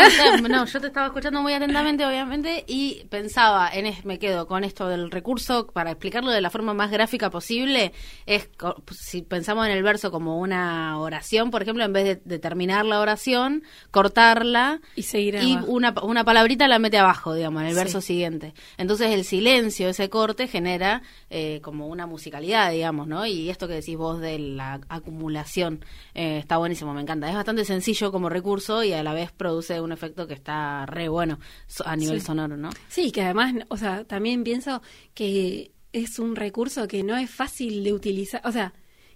[0.49, 4.89] no, yo te estaba escuchando muy atentamente, obviamente, y pensaba, en me quedo con esto
[4.89, 7.93] del recurso, para explicarlo de la forma más gráfica posible,
[8.27, 8.49] es
[8.91, 13.01] si pensamos en el verso como una oración, por ejemplo, en vez de, terminar la
[13.01, 18.01] oración, cortarla y seguir y una, una palabrita la mete abajo, digamos, en el verso
[18.01, 18.55] siguiente.
[18.77, 23.27] Entonces el silencio, ese corte, genera eh, como una musicalidad, digamos, ¿no?
[23.27, 27.29] Y esto que decís vos de la acumulación eh, está buenísimo, me encanta.
[27.29, 31.09] Es bastante sencillo como recurso y a la vez produce un efecto que está re
[31.09, 31.39] bueno
[31.85, 32.71] a nivel sonoro, ¿no?
[32.89, 34.83] Sí, que además, o sea, también pienso
[35.15, 38.73] que es un recurso que no es fácil de utilizar, o sea,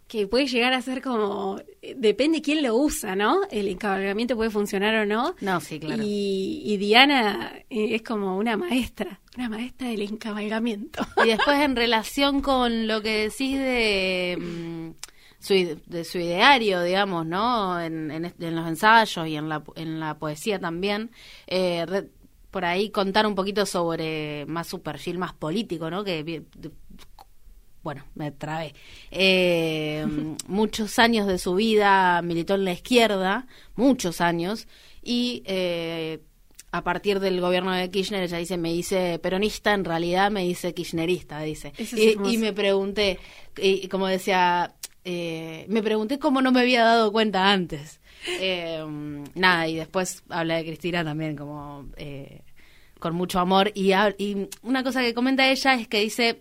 [0.08, 1.60] que puede llegar a ser como
[1.96, 3.40] depende quién lo usa, ¿no?
[3.50, 5.34] El encabalgamiento puede funcionar o no.
[5.40, 6.02] No, sí, claro.
[6.06, 11.04] Y, Diana eh, es como una maestra, una maestra del encabalgamiento.
[11.24, 14.94] Y después en relación con lo que decís de
[15.54, 17.80] mm, de su ideario, digamos, ¿no?
[17.80, 21.10] En, en, los ensayos y en la, en la poesía también.
[21.46, 22.08] Eh,
[22.50, 26.04] por ahí contar un poquito sobre más su perfil más político, ¿no?
[26.04, 26.44] Que
[27.82, 28.74] bueno, me trabé.
[29.10, 30.04] Eh,
[30.48, 34.66] muchos años de su vida militó en la izquierda, muchos años,
[35.02, 36.20] y eh,
[36.72, 40.74] a partir del gobierno de Kirchner, ella dice, me dice peronista, en realidad me dice
[40.74, 41.72] kirchnerista, dice.
[41.78, 43.18] Es Y, y me pregunté,
[43.56, 44.74] y como decía,
[45.08, 48.00] eh, me pregunté cómo no me había dado cuenta antes.
[48.40, 48.84] Eh,
[49.36, 52.42] nada, y después habla de Cristina también como eh,
[52.98, 53.70] con mucho amor.
[53.74, 56.40] Y, y una cosa que comenta ella es que dice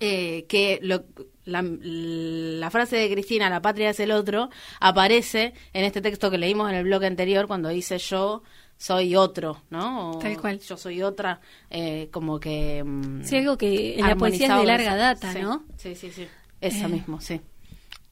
[0.00, 1.04] eh, que lo-
[1.46, 6.36] la, la frase de Cristina, la patria es el otro, aparece en este texto que
[6.36, 8.42] leímos en el bloque anterior cuando dice yo
[8.76, 10.10] soy otro, ¿no?
[10.12, 10.60] O Tal cual.
[10.60, 12.84] Yo soy otra, eh, como que...
[12.84, 15.64] mm, Sí, algo que en la poesía es de larga esa- data, sí, ¿no?
[15.78, 16.28] Sí, sí, sí.
[16.60, 16.88] Esa Eh.
[16.88, 17.40] mismo, sí.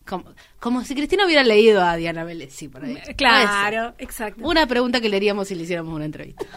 [0.06, 2.96] Como, como si Cristina hubiera leído a Diana Vélez, sí, por ahí.
[3.16, 4.46] Claro, exacto.
[4.46, 6.46] Una pregunta que le haríamos si le hiciéramos una entrevista.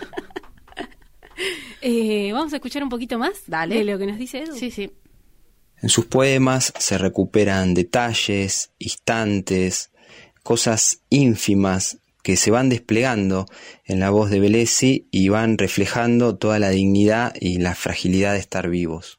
[1.81, 3.75] Eh, Vamos a escuchar un poquito más Dale.
[3.75, 4.57] de lo que nos dice Edu.
[4.57, 4.91] Sí, sí.
[5.81, 9.91] En sus poemas se recuperan detalles, instantes,
[10.43, 13.45] cosas ínfimas que se van desplegando
[13.85, 18.39] en la voz de Bellesi y van reflejando toda la dignidad y la fragilidad de
[18.39, 19.17] estar vivos.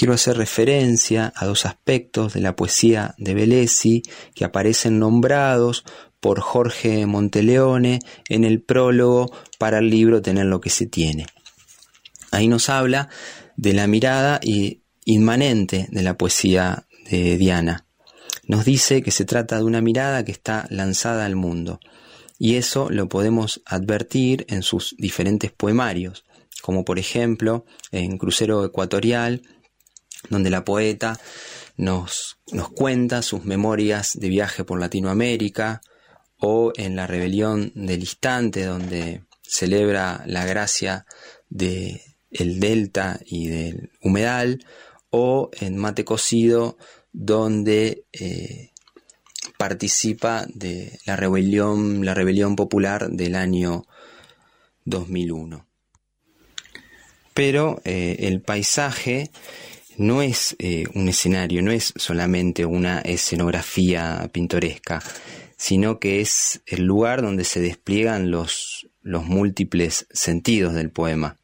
[0.00, 4.02] Quiero hacer referencia a dos aspectos de la poesía de Bellesi
[4.34, 5.84] que aparecen nombrados
[6.20, 7.98] por Jorge Monteleone
[8.30, 11.26] en el prólogo para el libro Tener lo que se tiene.
[12.30, 13.10] Ahí nos habla
[13.56, 14.40] de la mirada
[15.04, 17.84] inmanente de la poesía de Diana.
[18.44, 21.78] Nos dice que se trata de una mirada que está lanzada al mundo.
[22.38, 26.24] Y eso lo podemos advertir en sus diferentes poemarios,
[26.62, 29.42] como por ejemplo en Crucero Ecuatorial,
[30.28, 31.18] donde la poeta
[31.76, 35.80] nos, nos cuenta sus memorias de viaje por Latinoamérica,
[36.40, 41.06] o en La Rebelión del Instante, donde celebra la gracia
[41.48, 44.64] de el delta y del humedal,
[45.10, 46.78] o en Mate Cocido,
[47.12, 48.70] donde eh,
[49.58, 53.84] participa de la rebelión, la rebelión popular del año
[54.84, 55.66] 2001.
[57.34, 59.30] Pero eh, el paisaje
[60.00, 65.02] no es eh, un escenario, no es solamente una escenografía pintoresca,
[65.58, 71.36] sino que es el lugar donde se despliegan los, los múltiples sentidos del poema.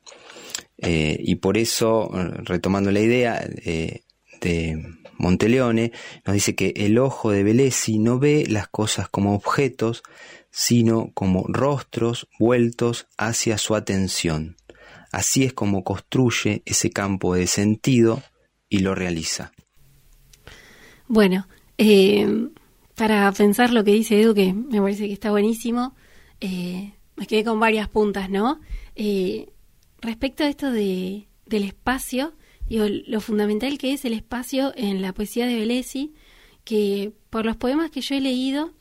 [0.79, 2.11] Eh, y por eso,
[2.45, 4.05] retomando la idea eh,
[4.41, 4.83] de
[5.19, 5.93] Monteleone,
[6.25, 10.03] nos dice que el ojo de Bellesi no ve las cosas como objetos,
[10.51, 14.57] sino como rostros vueltos hacia su atención.
[15.13, 18.23] Así es como construye ese campo de sentido
[18.69, 19.53] y lo realiza.
[21.09, 21.47] Bueno,
[21.79, 22.49] eh,
[22.95, 25.95] para pensar lo que dice Edu, que me parece que está buenísimo,
[26.41, 28.61] eh, me quedé con varias puntas, ¿no?
[28.95, 29.53] Eh,
[30.01, 32.35] respecto a esto de, del espacio,
[32.69, 36.15] digo, lo fundamental que es el espacio en la poesía de Bellesi,
[36.65, 38.73] que por los poemas que yo he leído,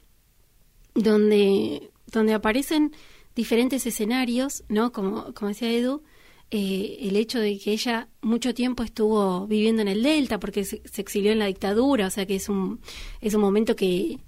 [0.95, 2.93] donde, donde aparecen
[3.35, 4.91] diferentes escenarios, ¿no?
[4.91, 6.03] Como, como decía Edu,
[6.51, 10.81] eh, el hecho de que ella mucho tiempo estuvo viviendo en el Delta porque se,
[10.97, 12.79] exilió en la dictadura, o sea que es un,
[13.19, 14.19] es un momento que,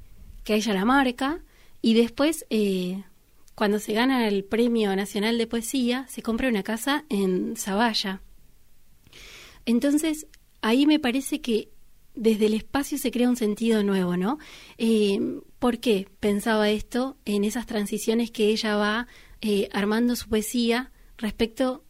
[0.43, 1.43] que a ella la marca,
[1.81, 3.03] y después, eh,
[3.53, 8.21] cuando se gana el Premio Nacional de Poesía, se compra una casa en Zavalla.
[9.65, 10.25] Entonces,
[10.61, 11.69] ahí me parece que
[12.15, 14.39] desde el espacio se crea un sentido nuevo, ¿no?
[14.79, 15.19] Eh,
[15.59, 19.07] ¿Por qué pensaba esto en esas transiciones que ella va
[19.71, 21.83] armando su poesía respecto,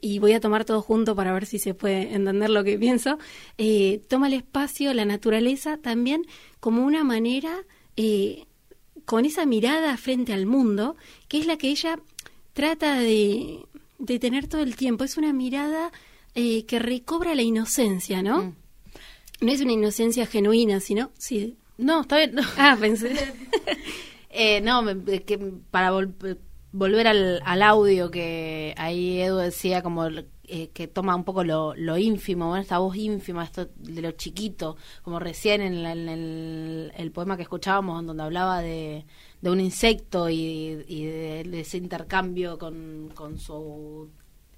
[0.00, 3.18] y voy a tomar todo junto para ver si se puede entender lo que pienso,
[3.58, 6.22] eh, toma el espacio, la naturaleza también
[6.60, 7.64] como una manera,
[7.96, 8.44] eh,
[9.04, 10.96] con esa mirada frente al mundo,
[11.28, 11.98] que es la que ella
[12.52, 13.60] trata de,
[13.98, 15.04] de tener todo el tiempo.
[15.04, 15.90] Es una mirada
[16.34, 18.42] eh, que recobra la inocencia, ¿no?
[18.44, 18.54] Mm.
[19.40, 21.10] No es una inocencia genuina, sino...
[21.18, 21.56] Sí.
[21.78, 22.34] No, está bien.
[22.34, 22.42] no.
[22.58, 23.14] Ah, pensé.
[24.32, 25.36] Eh, no, me- que
[25.72, 26.38] para vol-
[26.72, 30.06] volver al, al audio que ahí Edu decía como
[30.52, 34.10] eh, que toma un poco lo, lo ínfimo, bueno, esta voz ínfima, esto de lo
[34.12, 39.04] chiquito, como recién en, la- en el, el poema que escuchábamos, donde hablaba de,
[39.40, 44.10] de un insecto y, y de, de ese intercambio con, con su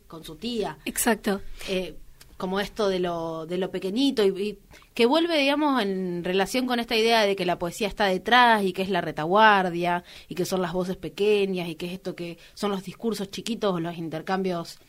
[0.06, 1.40] con su tía Exacto.
[1.70, 1.96] eh,
[2.42, 4.58] como esto de lo, de lo pequeñito y,
[4.94, 8.72] que vuelve, digamos, en relación con esta idea de que la poesía está detrás y
[8.72, 12.38] que es la retaguardia y que son las voces pequeñas y que es esto que
[12.54, 14.80] son los discursos chiquitos, los intercambios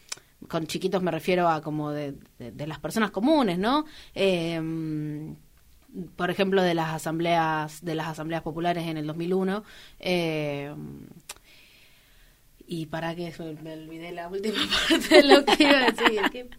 [0.48, 3.86] con chiquitos me refiero a como de, las personas comunes, ¿no?
[4.16, 4.60] Eh,
[6.16, 9.64] por ejemplo, de las asambleas de las asambleas populares en el 2001.
[10.00, 10.74] eh,
[12.66, 14.58] y para que me olvidé la última
[14.90, 16.50] parte de lo que iba a decir.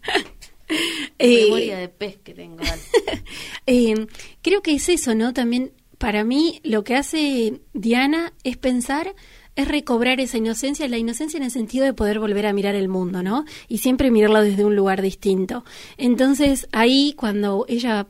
[1.18, 2.62] Eh, memoria de pez que tengo.
[3.66, 4.06] Eh,
[4.42, 5.32] creo que es eso, ¿no?
[5.32, 9.14] También para mí lo que hace Diana es pensar
[9.56, 12.88] es recobrar esa inocencia, la inocencia en el sentido de poder volver a mirar el
[12.88, 13.44] mundo, ¿no?
[13.68, 15.64] Y siempre mirarlo desde un lugar distinto.
[15.96, 18.08] Entonces, ahí cuando ella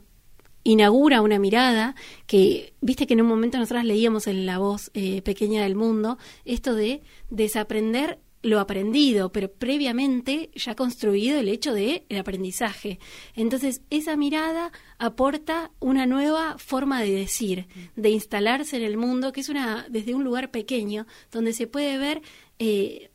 [0.63, 5.21] inaugura una mirada que, viste que en un momento nosotras leíamos en la voz eh,
[5.21, 12.05] pequeña del mundo, esto de desaprender lo aprendido, pero previamente ya construido el hecho de
[12.09, 12.99] el aprendizaje.
[13.33, 19.41] Entonces, esa mirada aporta una nueva forma de decir, de instalarse en el mundo, que
[19.41, 22.21] es una desde un lugar pequeño, donde se puede ver
[22.59, 23.09] eh,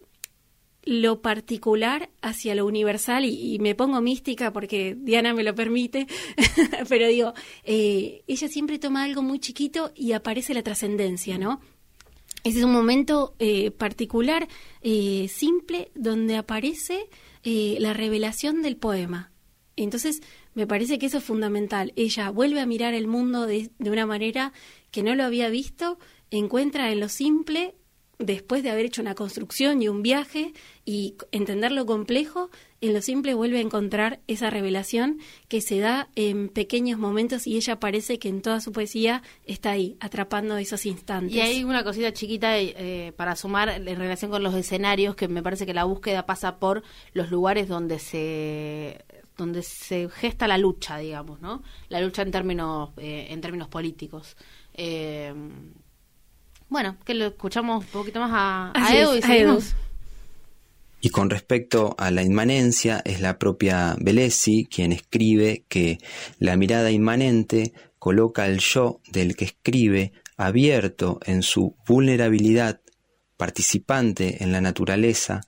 [0.83, 6.09] lo particular hacia lo universal y, me pongo mística porque Diana me lo permite,
[6.89, 11.61] pero digo, eh, ella siempre toma algo muy chiquito y aparece la trascendencia, ¿no?
[12.43, 14.49] Ese es un momento eh, particular,
[14.81, 17.09] eh, simple, donde aparece
[17.43, 19.31] eh, la revelación del poema.
[19.77, 20.23] Entonces,
[20.55, 21.93] me parece que eso es fundamental.
[21.97, 24.53] Ella vuelve a mirar el mundo de, de una manera
[24.91, 25.99] que no lo había visto,
[26.31, 27.75] encuentra en lo simple
[28.19, 30.53] después de haber hecho una construcción y un viaje
[30.85, 36.09] y entender lo complejo, en lo simple vuelve a encontrar esa revelación que se da
[36.17, 40.87] en pequeños momentos y ella parece que en toda su poesía está ahí, atrapando esos
[40.87, 41.35] instantes.
[41.35, 45.43] Y hay una cosita chiquita eh, para sumar en relación con los escenarios, que me
[45.43, 49.05] parece que la búsqueda pasa por los lugares donde se
[49.37, 51.63] donde se gesta la lucha, digamos, ¿no?
[51.89, 54.37] La lucha en términos eh, en términos políticos.
[54.75, 55.35] Eh,
[56.69, 59.75] bueno, que lo escuchamos un poquito más a, a Edu y seguimos.
[61.01, 65.99] Y con respecto a la inmanencia, es la propia Bellesi quien escribe que
[66.39, 72.81] la mirada inmanente coloca al yo del que escribe abierto en su vulnerabilidad,
[73.37, 75.41] participante en la naturaleza,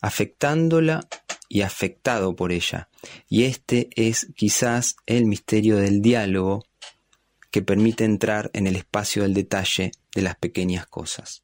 [0.00, 1.06] afectándola
[1.48, 2.88] y afectado por ella.
[3.28, 6.64] Y este es quizás el misterio del diálogo
[7.50, 11.42] que permite entrar en el espacio del detalle de las pequeñas cosas.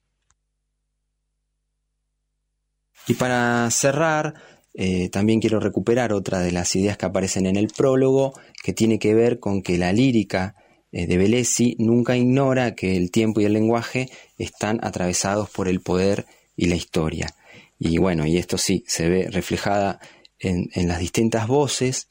[3.07, 4.35] Y para cerrar,
[4.73, 8.99] eh, también quiero recuperar otra de las ideas que aparecen en el prólogo, que tiene
[8.99, 10.57] que ver con que la lírica
[10.91, 15.81] eh, de Bellesi nunca ignora que el tiempo y el lenguaje están atravesados por el
[15.81, 17.35] poder y la historia.
[17.79, 20.01] Y bueno, y esto sí se ve reflejada
[20.39, 22.09] en, en las distintas voces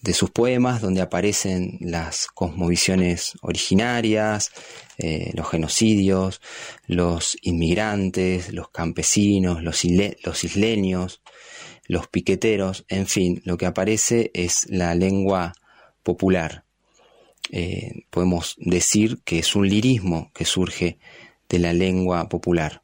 [0.00, 4.50] de sus poemas donde aparecen las cosmovisiones originarias,
[4.98, 6.40] eh, los genocidios,
[6.86, 11.22] los inmigrantes, los campesinos, los, isleños,
[11.86, 15.54] los piqueteros, en fin, lo que aparece es la lengua
[16.02, 16.64] popular.
[17.50, 20.98] Eh, podemos decir que es un lirismo que surge
[21.48, 22.82] de la lengua popular.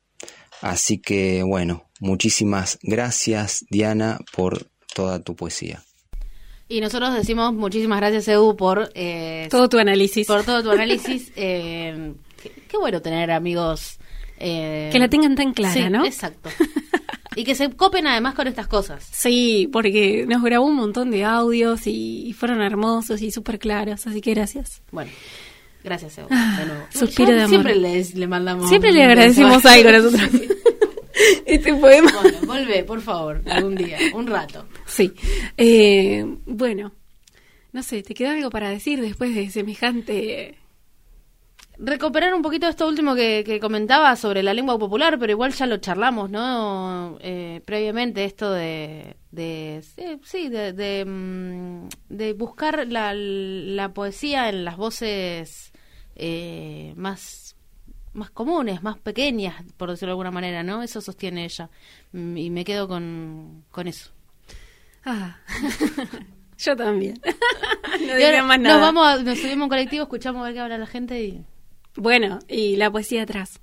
[0.60, 5.82] Así que bueno, muchísimas gracias Diana por toda tu poesía.
[6.70, 8.92] Y nosotros decimos muchísimas gracias, Edu, por...
[8.94, 10.24] Eh, todo tu análisis.
[10.24, 11.32] Por todo tu análisis.
[11.34, 12.14] eh,
[12.68, 13.98] qué, bueno tener amigos...
[14.38, 16.06] Eh, que la tengan tan clara, ¿no?
[16.06, 16.48] Exacto.
[17.36, 19.04] y que se copen además con estas cosas.
[19.10, 24.20] Sí, porque nos grabó un montón de audios y, fueron hermosos y súper claros, así
[24.20, 24.80] que gracias.
[24.92, 25.10] Bueno.
[25.82, 26.20] Gracias.
[26.30, 27.48] Ah, suspiro de amor.
[27.48, 28.68] Siempre le mandamos.
[28.68, 30.30] Siempre le agradecemos algo nosotros.
[31.46, 32.12] este poema.
[32.22, 34.66] Bueno, vuelve, por favor, algún día, un rato.
[34.86, 35.12] Sí.
[35.56, 36.92] Eh, bueno,
[37.72, 40.56] no sé, ¿te queda algo para decir después de semejante...
[41.82, 45.78] Recuperar un poquito esto último que, comentaba sobre la lengua popular, pero igual ya lo
[45.78, 47.16] charlamos, ¿no?
[47.22, 49.82] Eh, previamente, esto de, de
[50.22, 55.72] sí, de, de, mm, de buscar la, la, poesía en las voces
[56.16, 57.56] eh, más
[58.12, 60.82] más comunes, más pequeñas, por decirlo de alguna manera, ¿no?
[60.82, 61.70] Eso sostiene ella.
[62.12, 64.10] Mm, y me quedo con, con eso.
[65.04, 65.38] Ah.
[66.58, 67.20] Yo también.
[68.00, 68.74] no más nada.
[68.74, 71.44] Nos vamos, nos subimos un colectivo, escuchamos a ver qué habla la gente y...
[71.96, 73.60] Bueno, y la poesía atrás.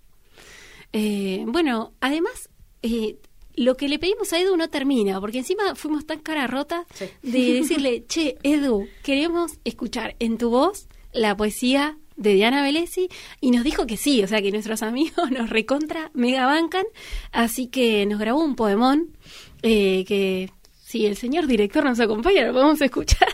[0.93, 2.49] Eh, bueno, además,
[2.81, 3.17] eh,
[3.55, 6.85] lo que le pedimos a Edu no termina, porque encima fuimos tan cara rota
[7.21, 13.51] de decirle, che, Edu, queremos escuchar en tu voz la poesía de Diana Velesi y
[13.51, 16.85] nos dijo que sí, o sea que nuestros amigos nos recontra mega bancan,
[17.31, 19.15] así que nos grabó un poemón
[19.61, 20.51] eh, que
[20.83, 23.27] si el señor director nos acompaña lo podemos escuchar.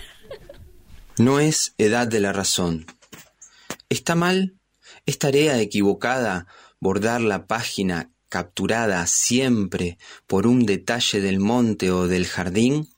[1.17, 2.87] No es edad de la razón.
[3.87, 4.55] ¿Está mal?
[5.05, 6.47] ¿Es tarea equivocada
[6.79, 12.89] bordar la página capturada siempre por un detalle del monte o del jardín?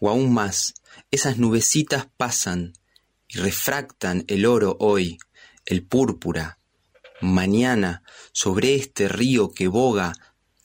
[0.00, 0.74] O aún más,
[1.12, 2.72] esas nubecitas pasan
[3.28, 5.18] y refractan el oro hoy,
[5.66, 6.58] el púrpura,
[7.20, 8.02] mañana
[8.32, 10.14] sobre este río que boga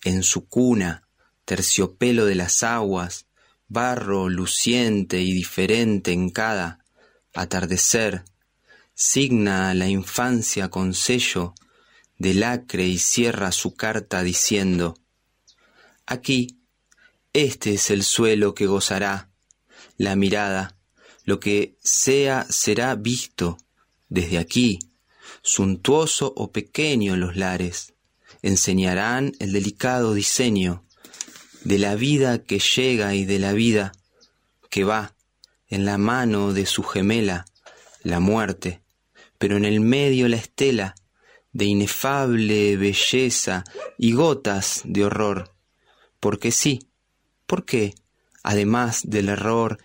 [0.03, 1.07] en su cuna,
[1.45, 3.27] terciopelo de las aguas,
[3.67, 6.79] barro luciente y diferente en cada
[7.33, 8.23] atardecer,
[8.93, 11.55] signa la infancia con sello
[12.17, 14.95] de lacre y cierra su carta diciendo,
[16.05, 16.59] Aquí,
[17.33, 19.29] este es el suelo que gozará,
[19.97, 20.72] la mirada,
[21.23, 23.57] lo que sea será visto
[24.09, 24.79] desde aquí,
[25.41, 27.93] suntuoso o pequeño los lares,
[28.41, 30.85] enseñarán el delicado diseño
[31.63, 33.93] de la vida que llega y de la vida
[34.69, 35.15] que va
[35.67, 37.45] en la mano de su gemela,
[38.03, 38.81] la muerte,
[39.37, 40.95] pero en el medio la estela
[41.51, 43.63] de inefable belleza
[43.97, 45.55] y gotas de horror.
[46.19, 46.87] Porque sí,
[47.45, 47.95] porque,
[48.43, 49.77] además del error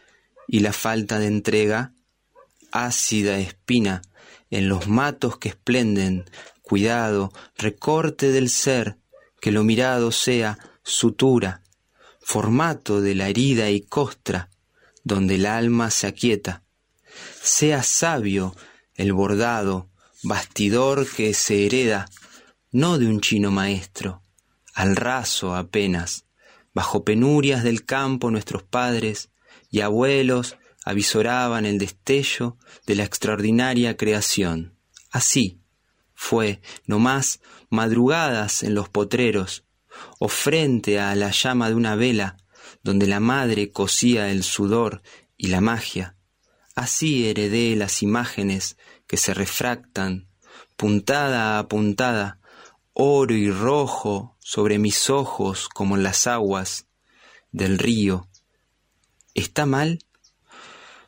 [0.48, 1.92] y la falta de entrega,
[2.72, 4.02] ácida espina
[4.50, 6.24] en los matos que esplenden,
[6.62, 8.96] cuidado, recorte del ser,
[9.40, 11.62] que lo mirado sea sutura,
[12.20, 14.48] formato de la herida y costra,
[15.04, 16.62] donde el alma se aquieta.
[17.42, 18.56] Sea sabio
[18.94, 19.90] el bordado,
[20.22, 22.08] bastidor que se hereda,
[22.72, 24.22] no de un chino maestro,
[24.74, 26.24] al raso apenas,
[26.74, 29.30] bajo penurias del campo nuestros padres
[29.70, 32.56] y abuelos avisoraban el destello
[32.86, 34.78] de la extraordinaria creación.
[35.10, 35.60] Así
[36.14, 37.40] fue, no más,
[37.70, 39.64] madrugadas en los potreros,
[40.18, 42.36] o frente a la llama de una vela,
[42.82, 45.02] donde la madre cosía el sudor
[45.36, 46.16] y la magia.
[46.74, 50.28] Así heredé las imágenes que se refractan,
[50.76, 52.40] puntada a puntada,
[52.92, 56.86] oro y rojo sobre mis ojos como las aguas
[57.52, 58.27] del río.
[59.38, 60.00] ¿Está mal?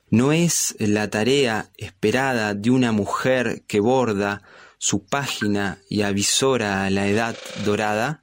[0.09, 4.43] ¿No es la tarea esperada de una mujer que borda
[4.78, 8.22] su página y avisora a la edad dorada?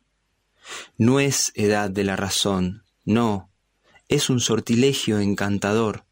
[0.98, 3.52] No es edad de la razón, no,
[4.08, 6.06] es un sortilegio encantador.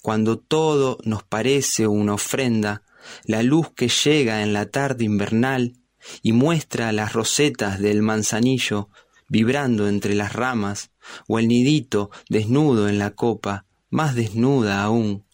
[0.00, 2.80] Cuando todo nos parece una ofrenda,
[3.24, 5.74] la luz que llega en la tarde invernal
[6.22, 8.88] y muestra las rosetas del manzanillo
[9.28, 10.90] vibrando entre las ramas,
[11.26, 15.24] o el nidito desnudo en la copa, más desnuda aún,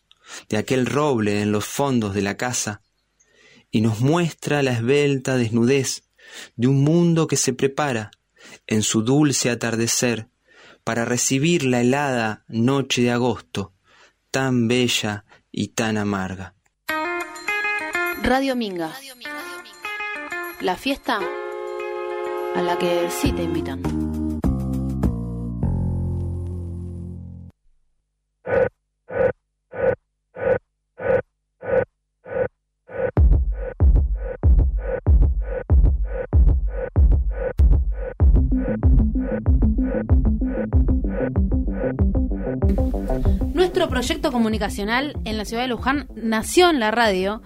[0.48, 2.82] de aquel roble en los fondos de la casa,
[3.70, 6.04] y nos muestra la esbelta desnudez
[6.56, 8.10] de un mundo que se prepara
[8.66, 10.28] en su dulce atardecer
[10.84, 13.72] para recibir la helada noche de agosto,
[14.30, 16.54] tan bella y tan amarga.
[18.22, 18.92] Radio Minga.
[20.60, 21.20] La fiesta
[22.54, 23.82] a la que sí te invitan.
[43.52, 47.42] Nuestro proyecto comunicacional en la ciudad de Luján nació en la radio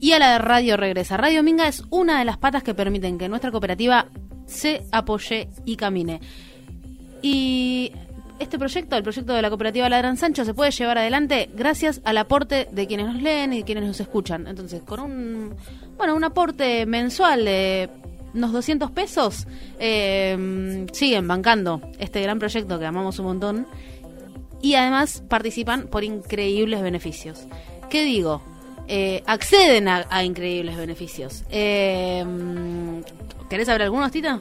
[0.00, 1.16] y a la de radio regresa.
[1.16, 4.06] Radio Minga es una de las patas que permiten que nuestra cooperativa
[4.50, 6.20] se apoye y camine.
[7.22, 7.92] Y
[8.38, 12.18] este proyecto, el proyecto de la cooperativa Ladran Sancho, se puede llevar adelante gracias al
[12.18, 14.46] aporte de quienes nos leen y quienes nos escuchan.
[14.46, 15.54] Entonces, con un,
[15.96, 17.90] bueno, un aporte mensual de
[18.34, 19.46] unos 200 pesos,
[19.78, 23.66] eh, siguen bancando este gran proyecto que amamos un montón.
[24.62, 27.46] Y además participan por increíbles beneficios.
[27.88, 28.42] ¿Qué digo?
[28.88, 31.44] Eh, acceden a, increíbles beneficios.
[31.50, 32.24] Eh,
[33.50, 34.40] ¿Querés saber algunos, Tita?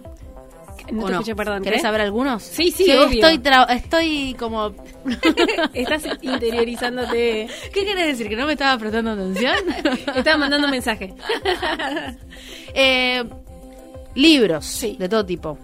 [0.91, 1.61] No ¿O te escuché, perdón.
[1.61, 2.41] ¿Querés saber algunos?
[2.41, 3.25] Sí, sí, obvio.
[3.27, 4.73] Estoy, tra- estoy como...
[5.73, 7.47] Estás interiorizándote.
[7.73, 8.29] ¿Qué querés decir?
[8.29, 9.55] ¿Que no me estaba prestando atención?
[10.15, 11.13] Estaba mandando mensaje.
[12.73, 13.23] Eh,
[14.15, 14.95] libros Sí.
[14.97, 15.57] de todo tipo.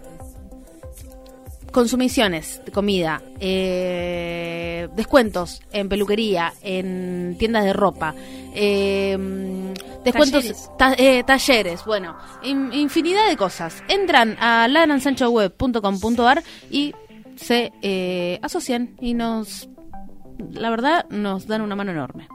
[1.79, 8.15] Consumiciones de comida, eh, descuentos en peluquería, en tiendas de ropa,
[8.53, 9.17] eh,
[10.05, 10.69] descuentos, Talleres.
[10.77, 13.83] ta- eh, talleres, bueno, in- infinidad de cosas.
[13.89, 16.93] Entran a ladransanchoweb.com.ar y
[17.35, 19.67] se eh, asocian y nos,
[20.53, 22.29] la verdad, nos dan una mano enorme.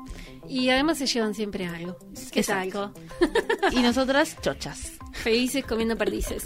[0.51, 1.97] Y además se llevan siempre algo.
[2.31, 2.93] ¿Qué Exacto.
[3.19, 3.73] tal?
[3.73, 4.93] Y nosotras, chochas.
[5.13, 6.45] Felices comiendo perdices.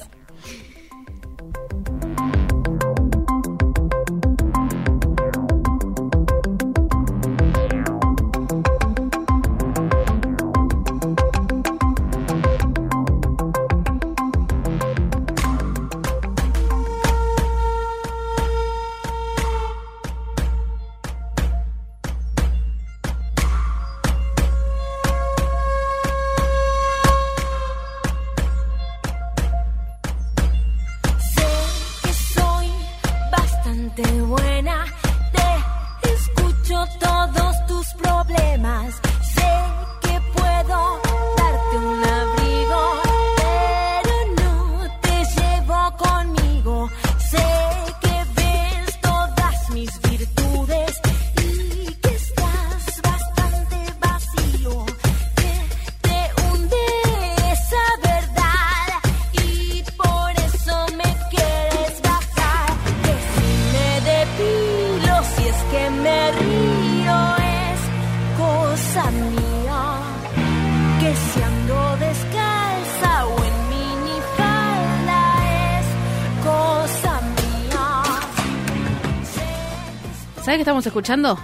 [80.45, 81.39] ¿Sabes qué estamos escuchando?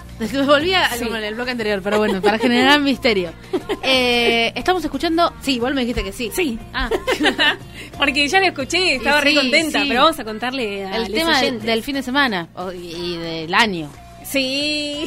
[0.46, 3.32] Volví a como en el bloque anterior, pero bueno, para generar misterio.
[3.82, 5.32] Eh, estamos escuchando.
[5.40, 6.30] Sí, igual me dijiste que sí.
[6.34, 6.58] Sí.
[6.74, 6.90] Ah,
[7.98, 9.86] Porque ya lo escuché, estaba Y re sí, contenta, sí.
[9.88, 11.66] pero vamos a contarle a el los tema del, oyentes.
[11.66, 13.90] del fin de semana y del año.
[14.22, 15.06] Sí.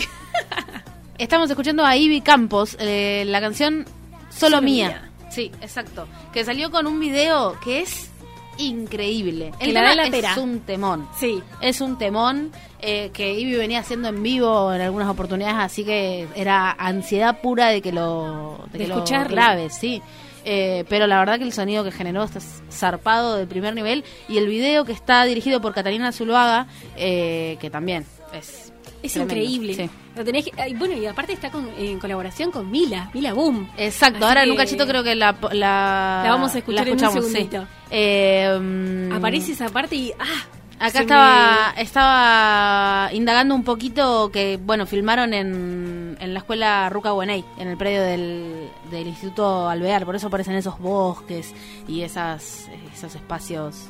[1.20, 3.86] Estamos escuchando a Ivy Campos, eh, la canción
[4.32, 4.88] Solo, Solo mía.
[4.88, 5.10] Mía.
[5.30, 6.08] Sí, exacto.
[6.34, 8.10] Que salió con un video que es
[8.58, 9.52] increíble.
[9.60, 10.32] Que El da tema la pera.
[10.32, 11.08] es un temón.
[11.20, 11.42] Sí.
[11.62, 16.28] Es un temón eh, que Ivy venía haciendo en vivo en algunas oportunidades, así que
[16.36, 19.36] era ansiedad pura de que lo, de De que lo escucharlo.
[19.36, 20.02] grabes, sí.
[20.46, 24.38] Eh, pero la verdad que el sonido que generó está zarpado de primer nivel y
[24.38, 28.73] el video que está dirigido por Catalina Zuluaga, eh, que también es...
[29.04, 29.74] Es tremendo, increíble.
[29.76, 29.90] sí.
[30.16, 33.70] Lo tenés que- bueno, y aparte está con- en colaboración con Mila, Mila Boom.
[33.78, 36.88] Exacto, Así ahora en que un cachito creo que la, la, La vamos a escuchar
[36.88, 37.32] en un escuchamos, sí.
[37.34, 37.68] segundito.
[37.92, 40.48] Eh, Aparece esa parte y ¡ah!
[40.80, 47.46] Acá estaba, estaba indagando un poquito que, bueno, filmaron en, en la escuela Ruca Buenay,
[47.58, 51.54] en el predio del, del Instituto Alvear, por eso aparecen esos bosques
[51.88, 53.86] y esas, esos espacios.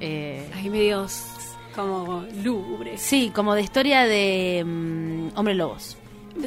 [0.00, 1.22] eh, Ay, medios
[1.76, 3.00] como lúgubres.
[3.00, 5.96] sí, como de historia de mm, Hombre Lobos.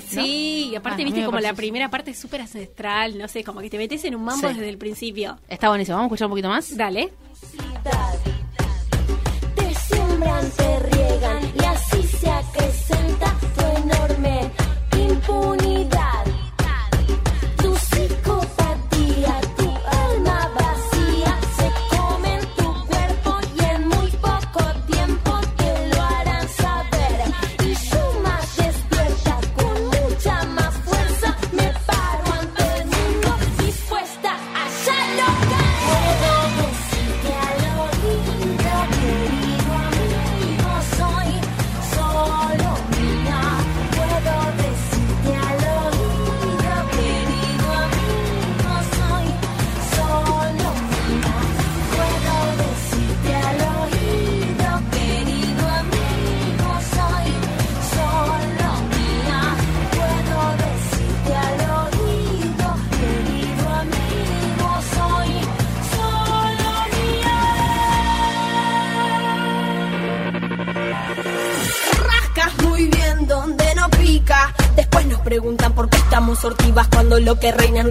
[0.08, 3.60] Sí, y aparte Ah, viste como la primera parte es súper ancestral, no sé, como
[3.62, 4.54] que te metes en un mambo Sí.
[4.56, 5.38] desde el principio.
[5.48, 6.76] Está buenísimo, vamos a escuchar un poquito más.
[6.78, 7.10] Dale.
[9.56, 14.42] Te siembran, te riegan y así se acrecenta tu enorme
[15.08, 16.09] impunidad.
[77.30, 77.82] Lo que reina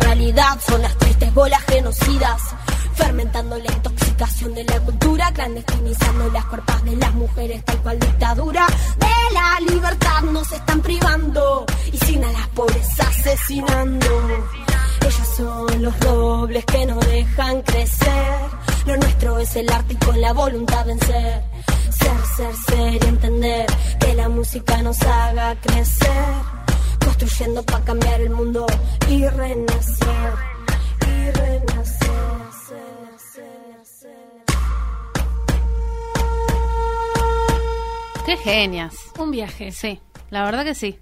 [40.69, 40.99] que sí.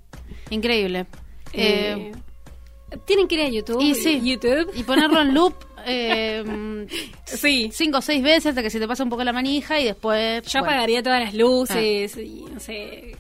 [0.50, 1.06] Increíble.
[1.52, 2.12] Eh,
[2.90, 3.80] Eh, tienen que ir a YouTube.
[3.82, 4.20] y sí.
[4.24, 4.70] YouTube.
[4.74, 5.54] Y ponerlo en loop
[5.86, 6.86] eh,
[7.24, 7.70] Sí.
[7.72, 10.42] cinco o seis veces hasta que se te pasa un poco la manija y después...
[10.44, 10.66] Yo bueno.
[10.72, 13.16] apagaría todas las luces y, no sé,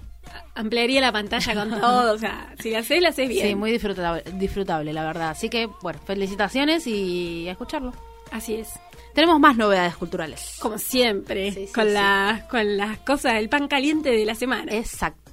[0.54, 2.14] ampliaría la pantalla con todo.
[2.14, 3.46] O sea, si la haces, la haces bien.
[3.48, 5.30] Sí, muy disfrutable, disfrutable, la verdad.
[5.30, 7.92] Así que, bueno, felicitaciones y a escucharlo.
[8.30, 8.68] Así es.
[9.14, 10.56] Tenemos más novedades culturales.
[10.60, 11.92] Como siempre, Sí, sí, con, sí.
[11.94, 14.72] la- con las cosas, el pan caliente de la semana.
[14.72, 15.25] Exacto.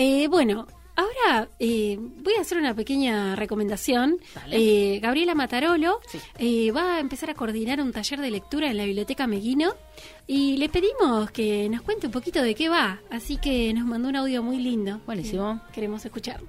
[0.00, 4.18] Eh, bueno, ahora eh, voy a hacer una pequeña recomendación.
[4.52, 6.20] Eh, Gabriela Matarolo Sí.
[6.38, 9.72] eh, va a empezar a coordinar un taller de lectura en la Biblioteca Meguino
[10.28, 13.00] y le pedimos que nos cuente un poquito de qué va.
[13.10, 15.00] Así que nos mandó un audio muy lindo.
[15.04, 15.60] Buenísimo.
[15.66, 16.40] que Queremos escuchar.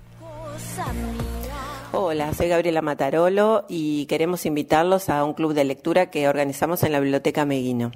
[1.91, 6.91] Hola, soy Gabriela Matarolo y queremos invitarlos a un club de lectura que organizamos en
[6.91, 7.91] la Biblioteca Meguino.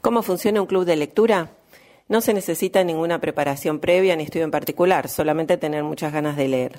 [0.00, 1.50] ¿Cómo funciona un club de lectura?
[2.08, 6.48] No se necesita ninguna preparación previa ni estudio en particular, solamente tener muchas ganas de
[6.48, 6.76] leer.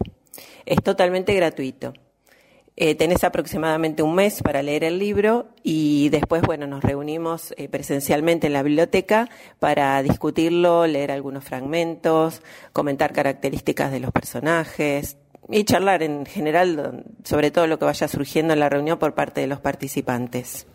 [0.66, 1.94] Es totalmente gratuito.
[2.80, 7.68] Eh, tenés aproximadamente un mes para leer el libro y después, bueno, nos reunimos eh,
[7.70, 15.18] presencialmente en la biblioteca para discutirlo, leer algunos fragmentos, comentar características de los personajes
[15.50, 19.42] y charlar en general sobre todo lo que vaya surgiendo en la reunión por parte
[19.42, 20.68] de los participantes.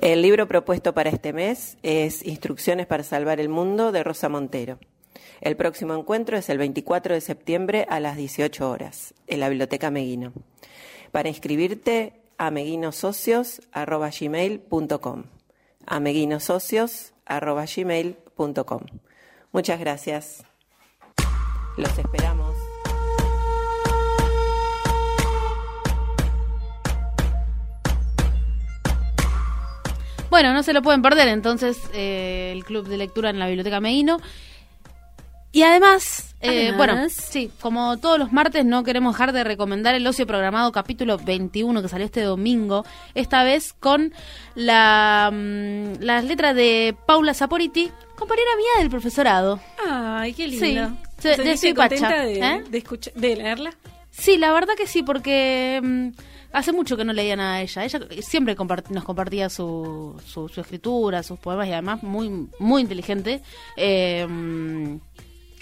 [0.00, 4.80] El libro propuesto para este mes es Instrucciones para salvar el mundo de Rosa Montero.
[5.40, 9.90] El próximo encuentro es el 24 de septiembre a las 18 horas en la Biblioteca
[9.90, 10.32] Meguino.
[11.12, 15.24] Para inscribirte, ameguinosocios.gmail.com
[15.86, 18.80] ameguinosocios.gmail.com
[19.52, 20.42] Muchas gracias.
[21.76, 22.53] Los esperamos.
[30.34, 33.78] Bueno, no se lo pueden perder entonces eh, el club de lectura en la Biblioteca
[33.78, 34.20] Meino.
[35.52, 36.76] Y además, eh, Además.
[36.76, 41.18] bueno, sí, como todos los martes no queremos dejar de recomendar el ocio programado capítulo
[41.18, 44.12] 21 que salió este domingo, esta vez con
[44.56, 49.60] la, mm, las letras de Paula Saporiti, compañera mía del profesorado.
[49.88, 50.96] Ay, qué lindo.
[51.20, 52.64] sí, ¿Te de contenta ¿eh?
[53.14, 53.72] de leerla?
[54.10, 56.08] Sí, la verdad que sí, porque mm,
[56.54, 57.84] hace mucho que no leía nada de ella.
[57.84, 62.80] Ella siempre compart- nos compartía su, su, su escritura, sus poemas y además muy, muy
[62.82, 63.42] inteligente.
[63.76, 64.26] Eh,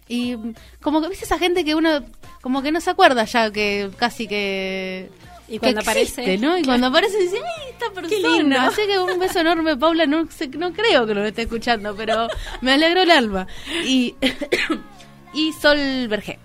[0.09, 0.37] y
[0.81, 2.03] como que, ¿viste esa gente que uno
[2.43, 5.11] como que no se acuerda ya que casi que...
[5.49, 6.57] Y que cuando existe, aparece, ¿no?
[6.57, 6.67] Y claro.
[6.67, 8.29] cuando aparece dice, ¡ay, esta persona!
[8.37, 8.61] lindo.
[8.61, 12.29] Así que un beso enorme, Paula, no, sé- no creo que lo esté escuchando, pero
[12.63, 13.47] me alegró el alma.
[13.85, 14.15] Y,
[15.35, 16.39] y Sol Vergé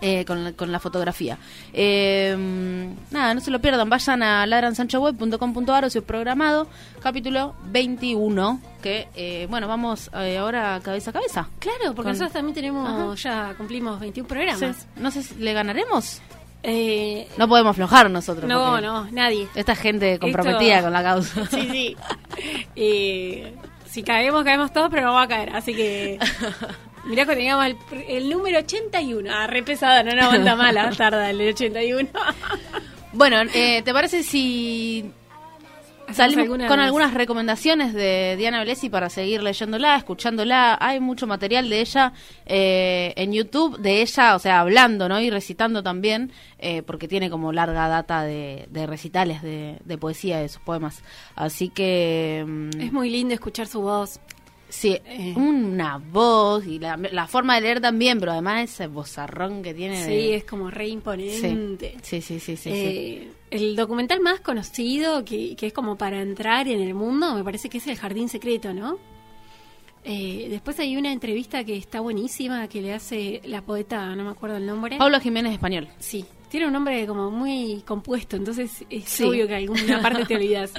[0.00, 1.38] eh, con, la, con la fotografía.
[1.72, 2.36] Eh,
[3.10, 6.68] nada, no se lo pierdan, vayan a ladransanchoweb.com.ar o si es programado,
[7.02, 11.48] capítulo 21, que, eh, bueno, vamos eh, ahora cabeza a cabeza.
[11.58, 13.14] Claro, porque Con- nosotros también tenemos, Ajá.
[13.50, 14.76] ya cumplimos 21 programas.
[14.76, 14.86] Sí.
[14.96, 16.20] No sé si le ganaremos.
[16.62, 18.48] Eh, No podemos aflojar nosotros.
[18.48, 19.46] no, no, nadie.
[19.54, 21.46] Esta gente comprometida Esto- con la causa.
[21.50, 21.96] Sí, sí.
[22.74, 23.54] Eh,
[23.88, 25.54] si caemos, caemos todos, pero no va a caer.
[25.54, 26.18] Así que.
[27.06, 29.30] Mirá que teníamos el, pr- el número 81.
[29.32, 32.08] Ah, re pesada, no nos aguanta mal la tarda el 81.
[33.12, 35.10] Bueno, eh, ¿te parece si
[36.12, 40.76] salimos con algunas recomendaciones de Diana Blesi para seguir leyéndola, escuchándola?
[40.80, 42.12] Hay mucho material de ella
[42.44, 45.18] eh, en YouTube, de ella, o sea, hablando, ¿no?
[45.20, 50.38] Y recitando también, eh, porque tiene como larga data de, de recitales de, de poesía
[50.40, 51.02] de sus poemas.
[51.34, 52.44] Así que...
[52.46, 54.20] mm, Es muy lindo escuchar su voz.
[54.68, 55.32] Sí, Eh.
[55.36, 60.02] una voz y la, la forma de leer también, pero además ese bozarrón que tiene.
[60.04, 61.96] Sí, de- es como re imponente.
[62.02, 62.70] sí, sí, sí, sí, sí.
[62.72, 67.44] Eh, El documental más conocido, que, que es como para entrar en el mundo, me
[67.44, 68.98] parece que es El Jardín Secreto, ¿no?
[70.04, 74.30] Eh, después hay una entrevista que está buenísima, que le hace la poeta, no me
[74.30, 74.98] acuerdo el nombre.
[74.98, 75.88] Paula Jiménez Español.
[75.98, 79.24] Sí, tiene un nombre como muy compuesto, entonces es Sí.
[79.24, 80.72] obvio que alguna parte te olvidas.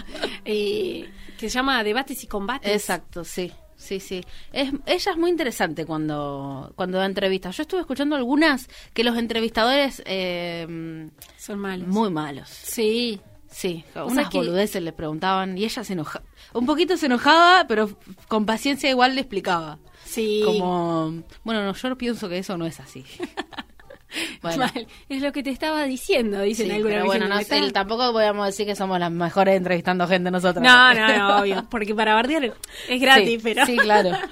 [0.45, 2.71] Eh, que se llama Debates y Combates.
[2.71, 3.51] Exacto, sí.
[3.77, 4.23] Sí, sí.
[4.51, 7.55] Es, ella es muy interesante cuando, cuando da entrevistas.
[7.55, 11.07] Yo estuve escuchando algunas que los entrevistadores eh,
[11.37, 11.87] Son malos.
[11.87, 12.49] muy malos.
[12.49, 13.21] Sí.
[13.49, 16.25] Sí, unas que- boludeces le preguntaban y ella se enojaba.
[16.53, 17.89] Un poquito se enojaba, pero
[18.27, 19.79] con paciencia igual le explicaba.
[20.03, 20.41] Sí.
[20.43, 23.05] Como, bueno, no, yo pienso que eso no es así.
[24.41, 24.59] Bueno.
[24.73, 24.87] Mal.
[25.09, 28.13] Es lo que te estaba diciendo, dicen Sí, alguna pero bueno, en no sé, tampoco
[28.13, 30.63] podemos decir que somos las mejores entrevistando gente nosotros.
[30.63, 31.67] No, no, no, obvio.
[31.69, 32.53] Porque para bardear
[32.87, 33.65] es gratis, sí, pero.
[33.65, 34.11] Sí, claro.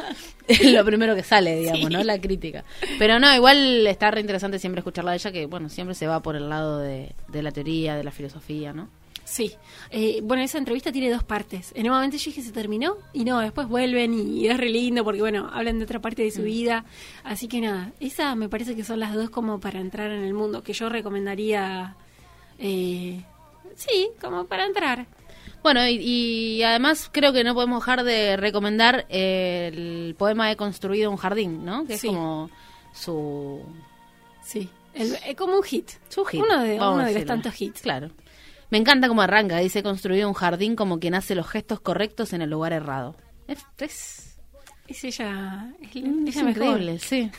[0.47, 1.89] Es lo primero que sale, digamos, Sí.
[1.89, 2.03] ¿no?
[2.03, 2.63] La crítica.
[2.99, 6.19] Pero no, igual está re interesante siempre escucharla de ella, que, bueno, siempre se va
[6.21, 8.87] por el lado de, de la teoría, de la filosofía, ¿no?
[9.25, 9.51] Sí.
[9.89, 11.71] Eh, bueno, esa entrevista tiene dos partes.
[11.75, 15.03] En un momento yo dije se terminó y no, después vuelven y es re lindo
[15.03, 16.45] porque, bueno, hablan de otra parte de su Mm.
[16.45, 16.85] vida.
[17.23, 20.33] Así que nada, esa me parece que son las dos como para entrar en el
[20.33, 21.95] mundo, que yo recomendaría.
[22.59, 23.21] Eh,
[23.75, 25.07] sí, como para entrar.
[25.63, 31.09] Bueno, y, y además creo que no podemos dejar de recomendar el poema He construido
[31.09, 31.85] un jardín, ¿no?
[31.85, 32.07] Que Sí.
[32.07, 32.49] es como
[32.93, 33.61] su,
[34.43, 34.69] Sí.
[34.93, 35.89] El- eh, como un hit.
[36.07, 36.39] su hit.
[36.41, 37.81] Uno de, uno de los tantos hits.
[37.81, 38.11] Claro.
[38.69, 42.33] Me encanta cómo arranca, dice, he construido un jardín como quien hace los gestos correctos
[42.33, 43.15] en el lugar errado.
[43.47, 44.37] Es, es,
[44.87, 45.67] Es ella.
[45.81, 46.49] Es, Mm, ella es mejor.
[46.49, 47.31] increíble, sí.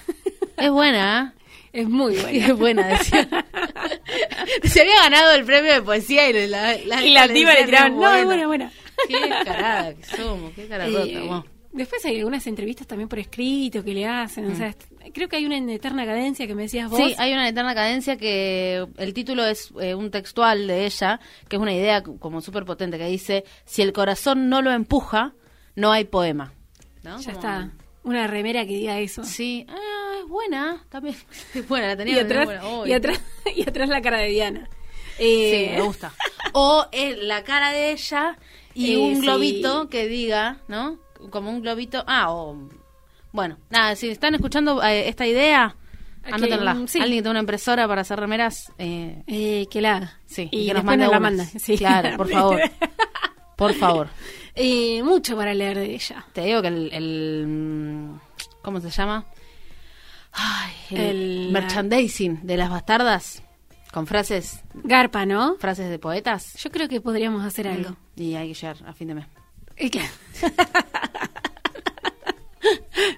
[0.57, 1.43] Es buena, ¿eh?
[1.73, 2.31] Es muy buena.
[2.47, 3.29] Es buena, decía.
[4.65, 8.01] Se había ganado el premio de poesía y la, la, y la le tiraron.
[8.01, 8.47] No, es buena.
[8.47, 8.73] buena.
[9.09, 11.43] Qué carada que somos, qué cara Eh.
[11.77, 14.51] Después hay algunas entrevistas también por escrito que le hacen.
[14.51, 16.99] O sea, est- creo que hay una en Eterna Cadencia que me decías vos.
[16.99, 17.05] Mm.
[17.09, 21.57] Sí, hay una eterna cadencia que el título es eh, un textual de ella, que
[21.57, 25.35] es una idea como súper potente, que dice, si el corazón no lo empuja,
[25.75, 26.53] no hay poema.
[27.03, 27.19] ¿No?
[27.21, 27.71] Ya Como- está.
[28.05, 29.25] Una remera que diga eso.
[29.25, 31.17] Sí, ah, es buena, también.
[31.55, 32.69] Es buena, la tenía Y atrás, buena.
[32.79, 32.91] Uy.
[32.91, 33.21] y, atrás,
[33.57, 34.69] y atrás la cara de Diana.
[35.19, 36.13] Sí, Eh, me gusta.
[36.53, 38.39] O eh, la cara de ella
[38.75, 39.21] y Eh, un sí.
[39.23, 40.99] globito que diga, ¿no?
[41.31, 42.03] Como un globito.
[42.07, 42.69] Ah, o.
[43.33, 45.77] Bueno, nada, si están escuchando eh, esta idea,
[46.27, 46.75] Ok, anótenla.
[46.75, 47.01] mm, sí.
[47.01, 50.21] Alguien que tenga una impresora para hacer remeras, eh, eh, que la haga.
[50.27, 51.45] sí, y que nos mande nos la manda.
[51.45, 51.77] Sí.
[51.77, 52.61] Claro, por favor.
[53.57, 54.09] Por favor.
[54.59, 56.25] Eh, mucho para leer de ella.
[56.33, 56.91] Te digo que el.
[56.91, 58.21] el, mm,
[58.63, 59.27] ¿Cómo se llama?
[60.33, 63.43] Ay, el, El- merchandising de las bastardas.
[63.93, 65.57] Con frases, Garpa, ¿no?
[65.59, 66.55] frases de poetas.
[66.63, 67.97] Yo creo que podríamos hacer algo.
[68.17, 69.27] Y hay que llegar a fin de mes.
[69.79, 70.01] ¿Y qué?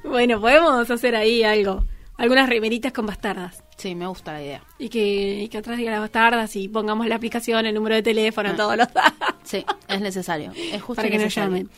[0.05, 1.85] bueno, podemos hacer ahí algo.
[2.17, 3.63] Algunas remeritas con bastardas.
[3.77, 4.63] Sí, me gusta la idea.
[4.79, 8.03] Y que, y que atrás diga las bastardas y pongamos la aplicación, el número de
[8.03, 8.57] teléfono, Ah.
[8.57, 9.35] todos los datos.
[9.45, 10.53] Sí, es necesario.
[10.57, 11.71] Es justo Para que nos llamen.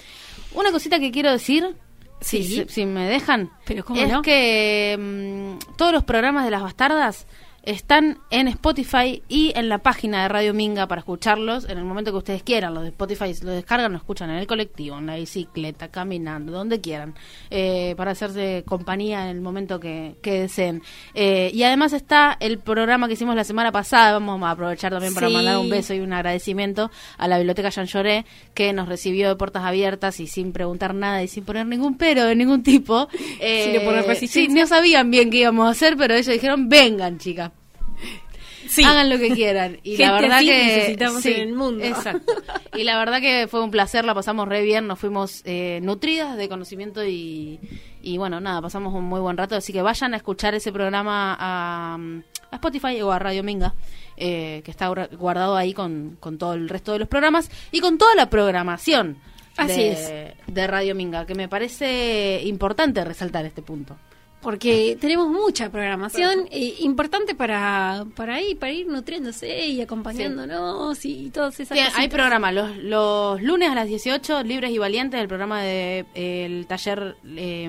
[0.54, 1.76] Una cosita que quiero decir,
[2.22, 2.42] Sí.
[2.42, 4.22] si, si me dejan, Pero ¿cómo es no?
[4.22, 7.26] que mm, todos los programas de las bastardas
[7.62, 12.10] están en Spotify y en la página de Radio Minga para escucharlos en el momento
[12.12, 12.74] que ustedes quieran.
[12.74, 16.80] Los de Spotify los descargan, los escuchan en el colectivo, en la bicicleta, caminando, donde
[16.80, 17.14] quieran,
[17.50, 20.82] eh, para hacerse compañía en el momento que, que deseen.
[21.14, 25.14] Eh, y además está el programa que hicimos la semana pasada, vamos a aprovechar también
[25.14, 25.34] para Sí.
[25.34, 29.36] mandar un beso y un agradecimiento a la Biblioteca Jean Lloré, que nos recibió de
[29.36, 33.08] puertas abiertas y sin preguntar nada y sin poner ningún pero de ningún tipo.
[33.42, 34.62] Eh, Sin poner sí, resistencia.
[34.62, 37.52] no sabían bien qué íbamos a hacer, pero ellos dijeron, vengan, chicas.
[38.68, 38.84] Sí.
[38.84, 39.78] Hagan lo que quieran.
[39.82, 41.84] Y la verdad así que necesitamos sí, en el mundo.
[41.84, 42.32] Exacto.
[42.76, 46.36] Y la verdad que fue un placer, la pasamos re bien, nos fuimos eh, nutridas
[46.36, 47.58] de conocimiento y,
[48.02, 49.56] y bueno, nada, pasamos un muy buen rato.
[49.56, 51.98] Así que vayan a escuchar ese programa a,
[52.50, 53.74] a Spotify o a Radio Minga,
[54.16, 57.98] eh, que está guardado ahí con, con todo el resto de los programas y con
[57.98, 59.18] toda la programación.
[59.56, 60.32] Así de, es.
[60.46, 63.96] de Radio Minga, que me parece importante resaltar este punto.
[64.40, 71.30] Porque tenemos mucha programación eh, importante para, para, ahí, para ir nutriéndose y acompañándonos y
[71.30, 75.28] todas esas Sí, hay programa los, los lunes a las 18, Libres y Valientes, el
[75.28, 77.68] programa de eh, el taller eh,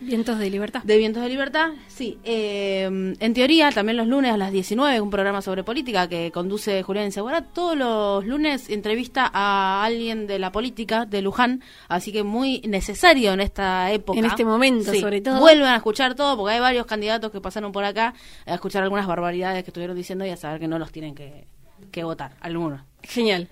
[0.00, 0.82] Vientos de libertad.
[0.82, 1.70] de Vientos de Libertad.
[1.88, 6.30] Sí, eh, en teoría también los lunes a las 19, un programa sobre política que
[6.30, 7.42] conduce Julián Insegura.
[7.42, 13.32] Todos los lunes entrevista a alguien de la política de Luján, así que muy necesario
[13.32, 14.18] en esta época.
[14.18, 15.36] En este momento, Sí, sobre todo.
[15.68, 18.14] A escuchar todo, porque hay varios candidatos que pasaron por acá
[18.46, 21.46] a escuchar algunas barbaridades que estuvieron diciendo y a saber que no los tienen que,
[21.90, 22.82] que votar, algunos.
[23.02, 23.48] Genial.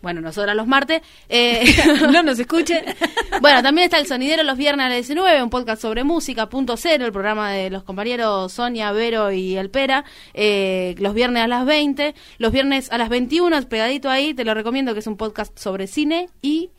[0.00, 1.02] Bueno, nosotras los martes.
[1.28, 1.64] Eh,
[2.12, 2.84] no nos escuchen.
[3.40, 6.76] bueno, también está El Sonidero los viernes a las 19, un podcast sobre música, punto
[6.76, 11.48] cero, el programa de los compañeros Sonia, Vero y El Pera, eh, los viernes a
[11.48, 15.16] las 20, los viernes a las 21, pegadito ahí, te lo recomiendo que es un
[15.16, 16.70] podcast sobre cine y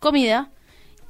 [0.00, 0.50] comida.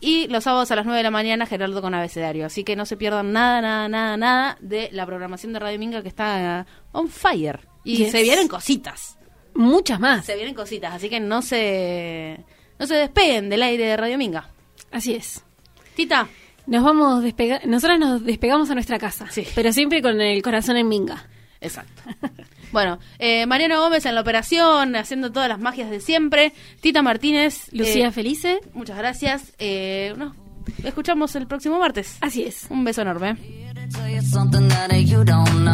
[0.00, 2.44] Y los sábados a las 9 de la mañana, Gerardo con abecedario.
[2.46, 6.02] Así que no se pierdan nada, nada, nada, nada de la programación de Radio Minga
[6.02, 7.60] que está on fire.
[7.84, 8.12] Y Yes.
[8.12, 9.18] se vienen cositas
[9.54, 10.24] Muchas más.
[10.26, 12.44] se vienen cositas, así que no se
[12.78, 14.50] no se despeguen del aire de Radio Minga.
[14.90, 15.44] Así es.
[15.94, 16.28] Tita,
[16.66, 19.46] Nos vamos despega nosotras nos despegamos a nuestra casa, Sí.
[19.54, 21.28] pero siempre con el corazón en minga.
[21.60, 22.02] exacto.
[22.74, 26.52] bueno, eh, Mariano Gómez en la operación, haciendo todas las magias de siempre.
[26.80, 29.54] Tita Martínez, Lucía eh, Felice, muchas gracias.
[29.60, 30.34] Eh, nos
[30.82, 32.18] escuchamos el próximo martes.
[32.20, 32.66] así es.
[32.70, 33.36] Un beso enorme.
[33.92, 35.64] tell you something that you don't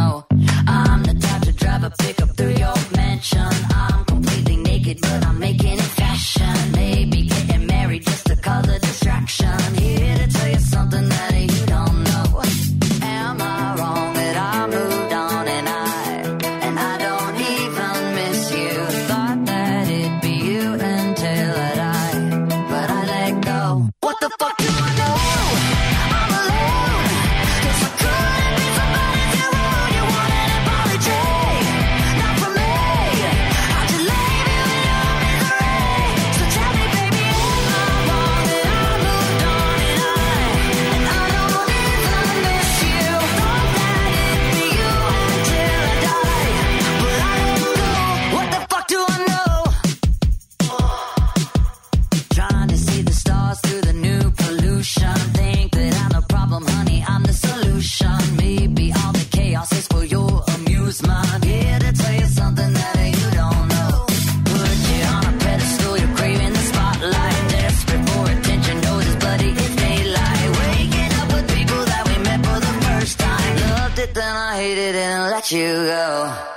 [74.60, 76.49] hate it and let you go.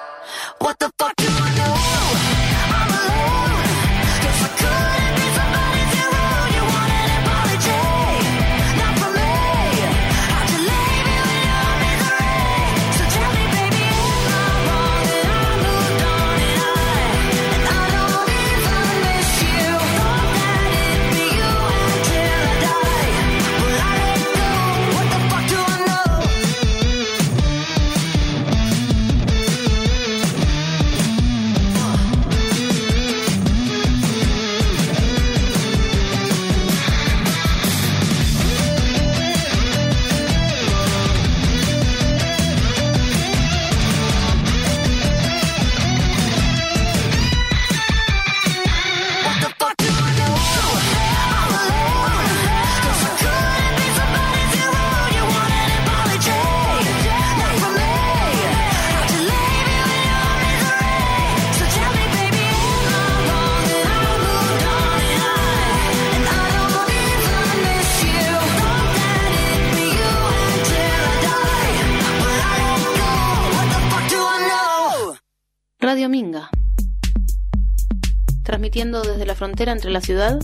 [78.73, 80.39] Desde la frontera entre la ciudad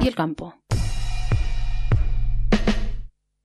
[0.00, 0.61] y el campo.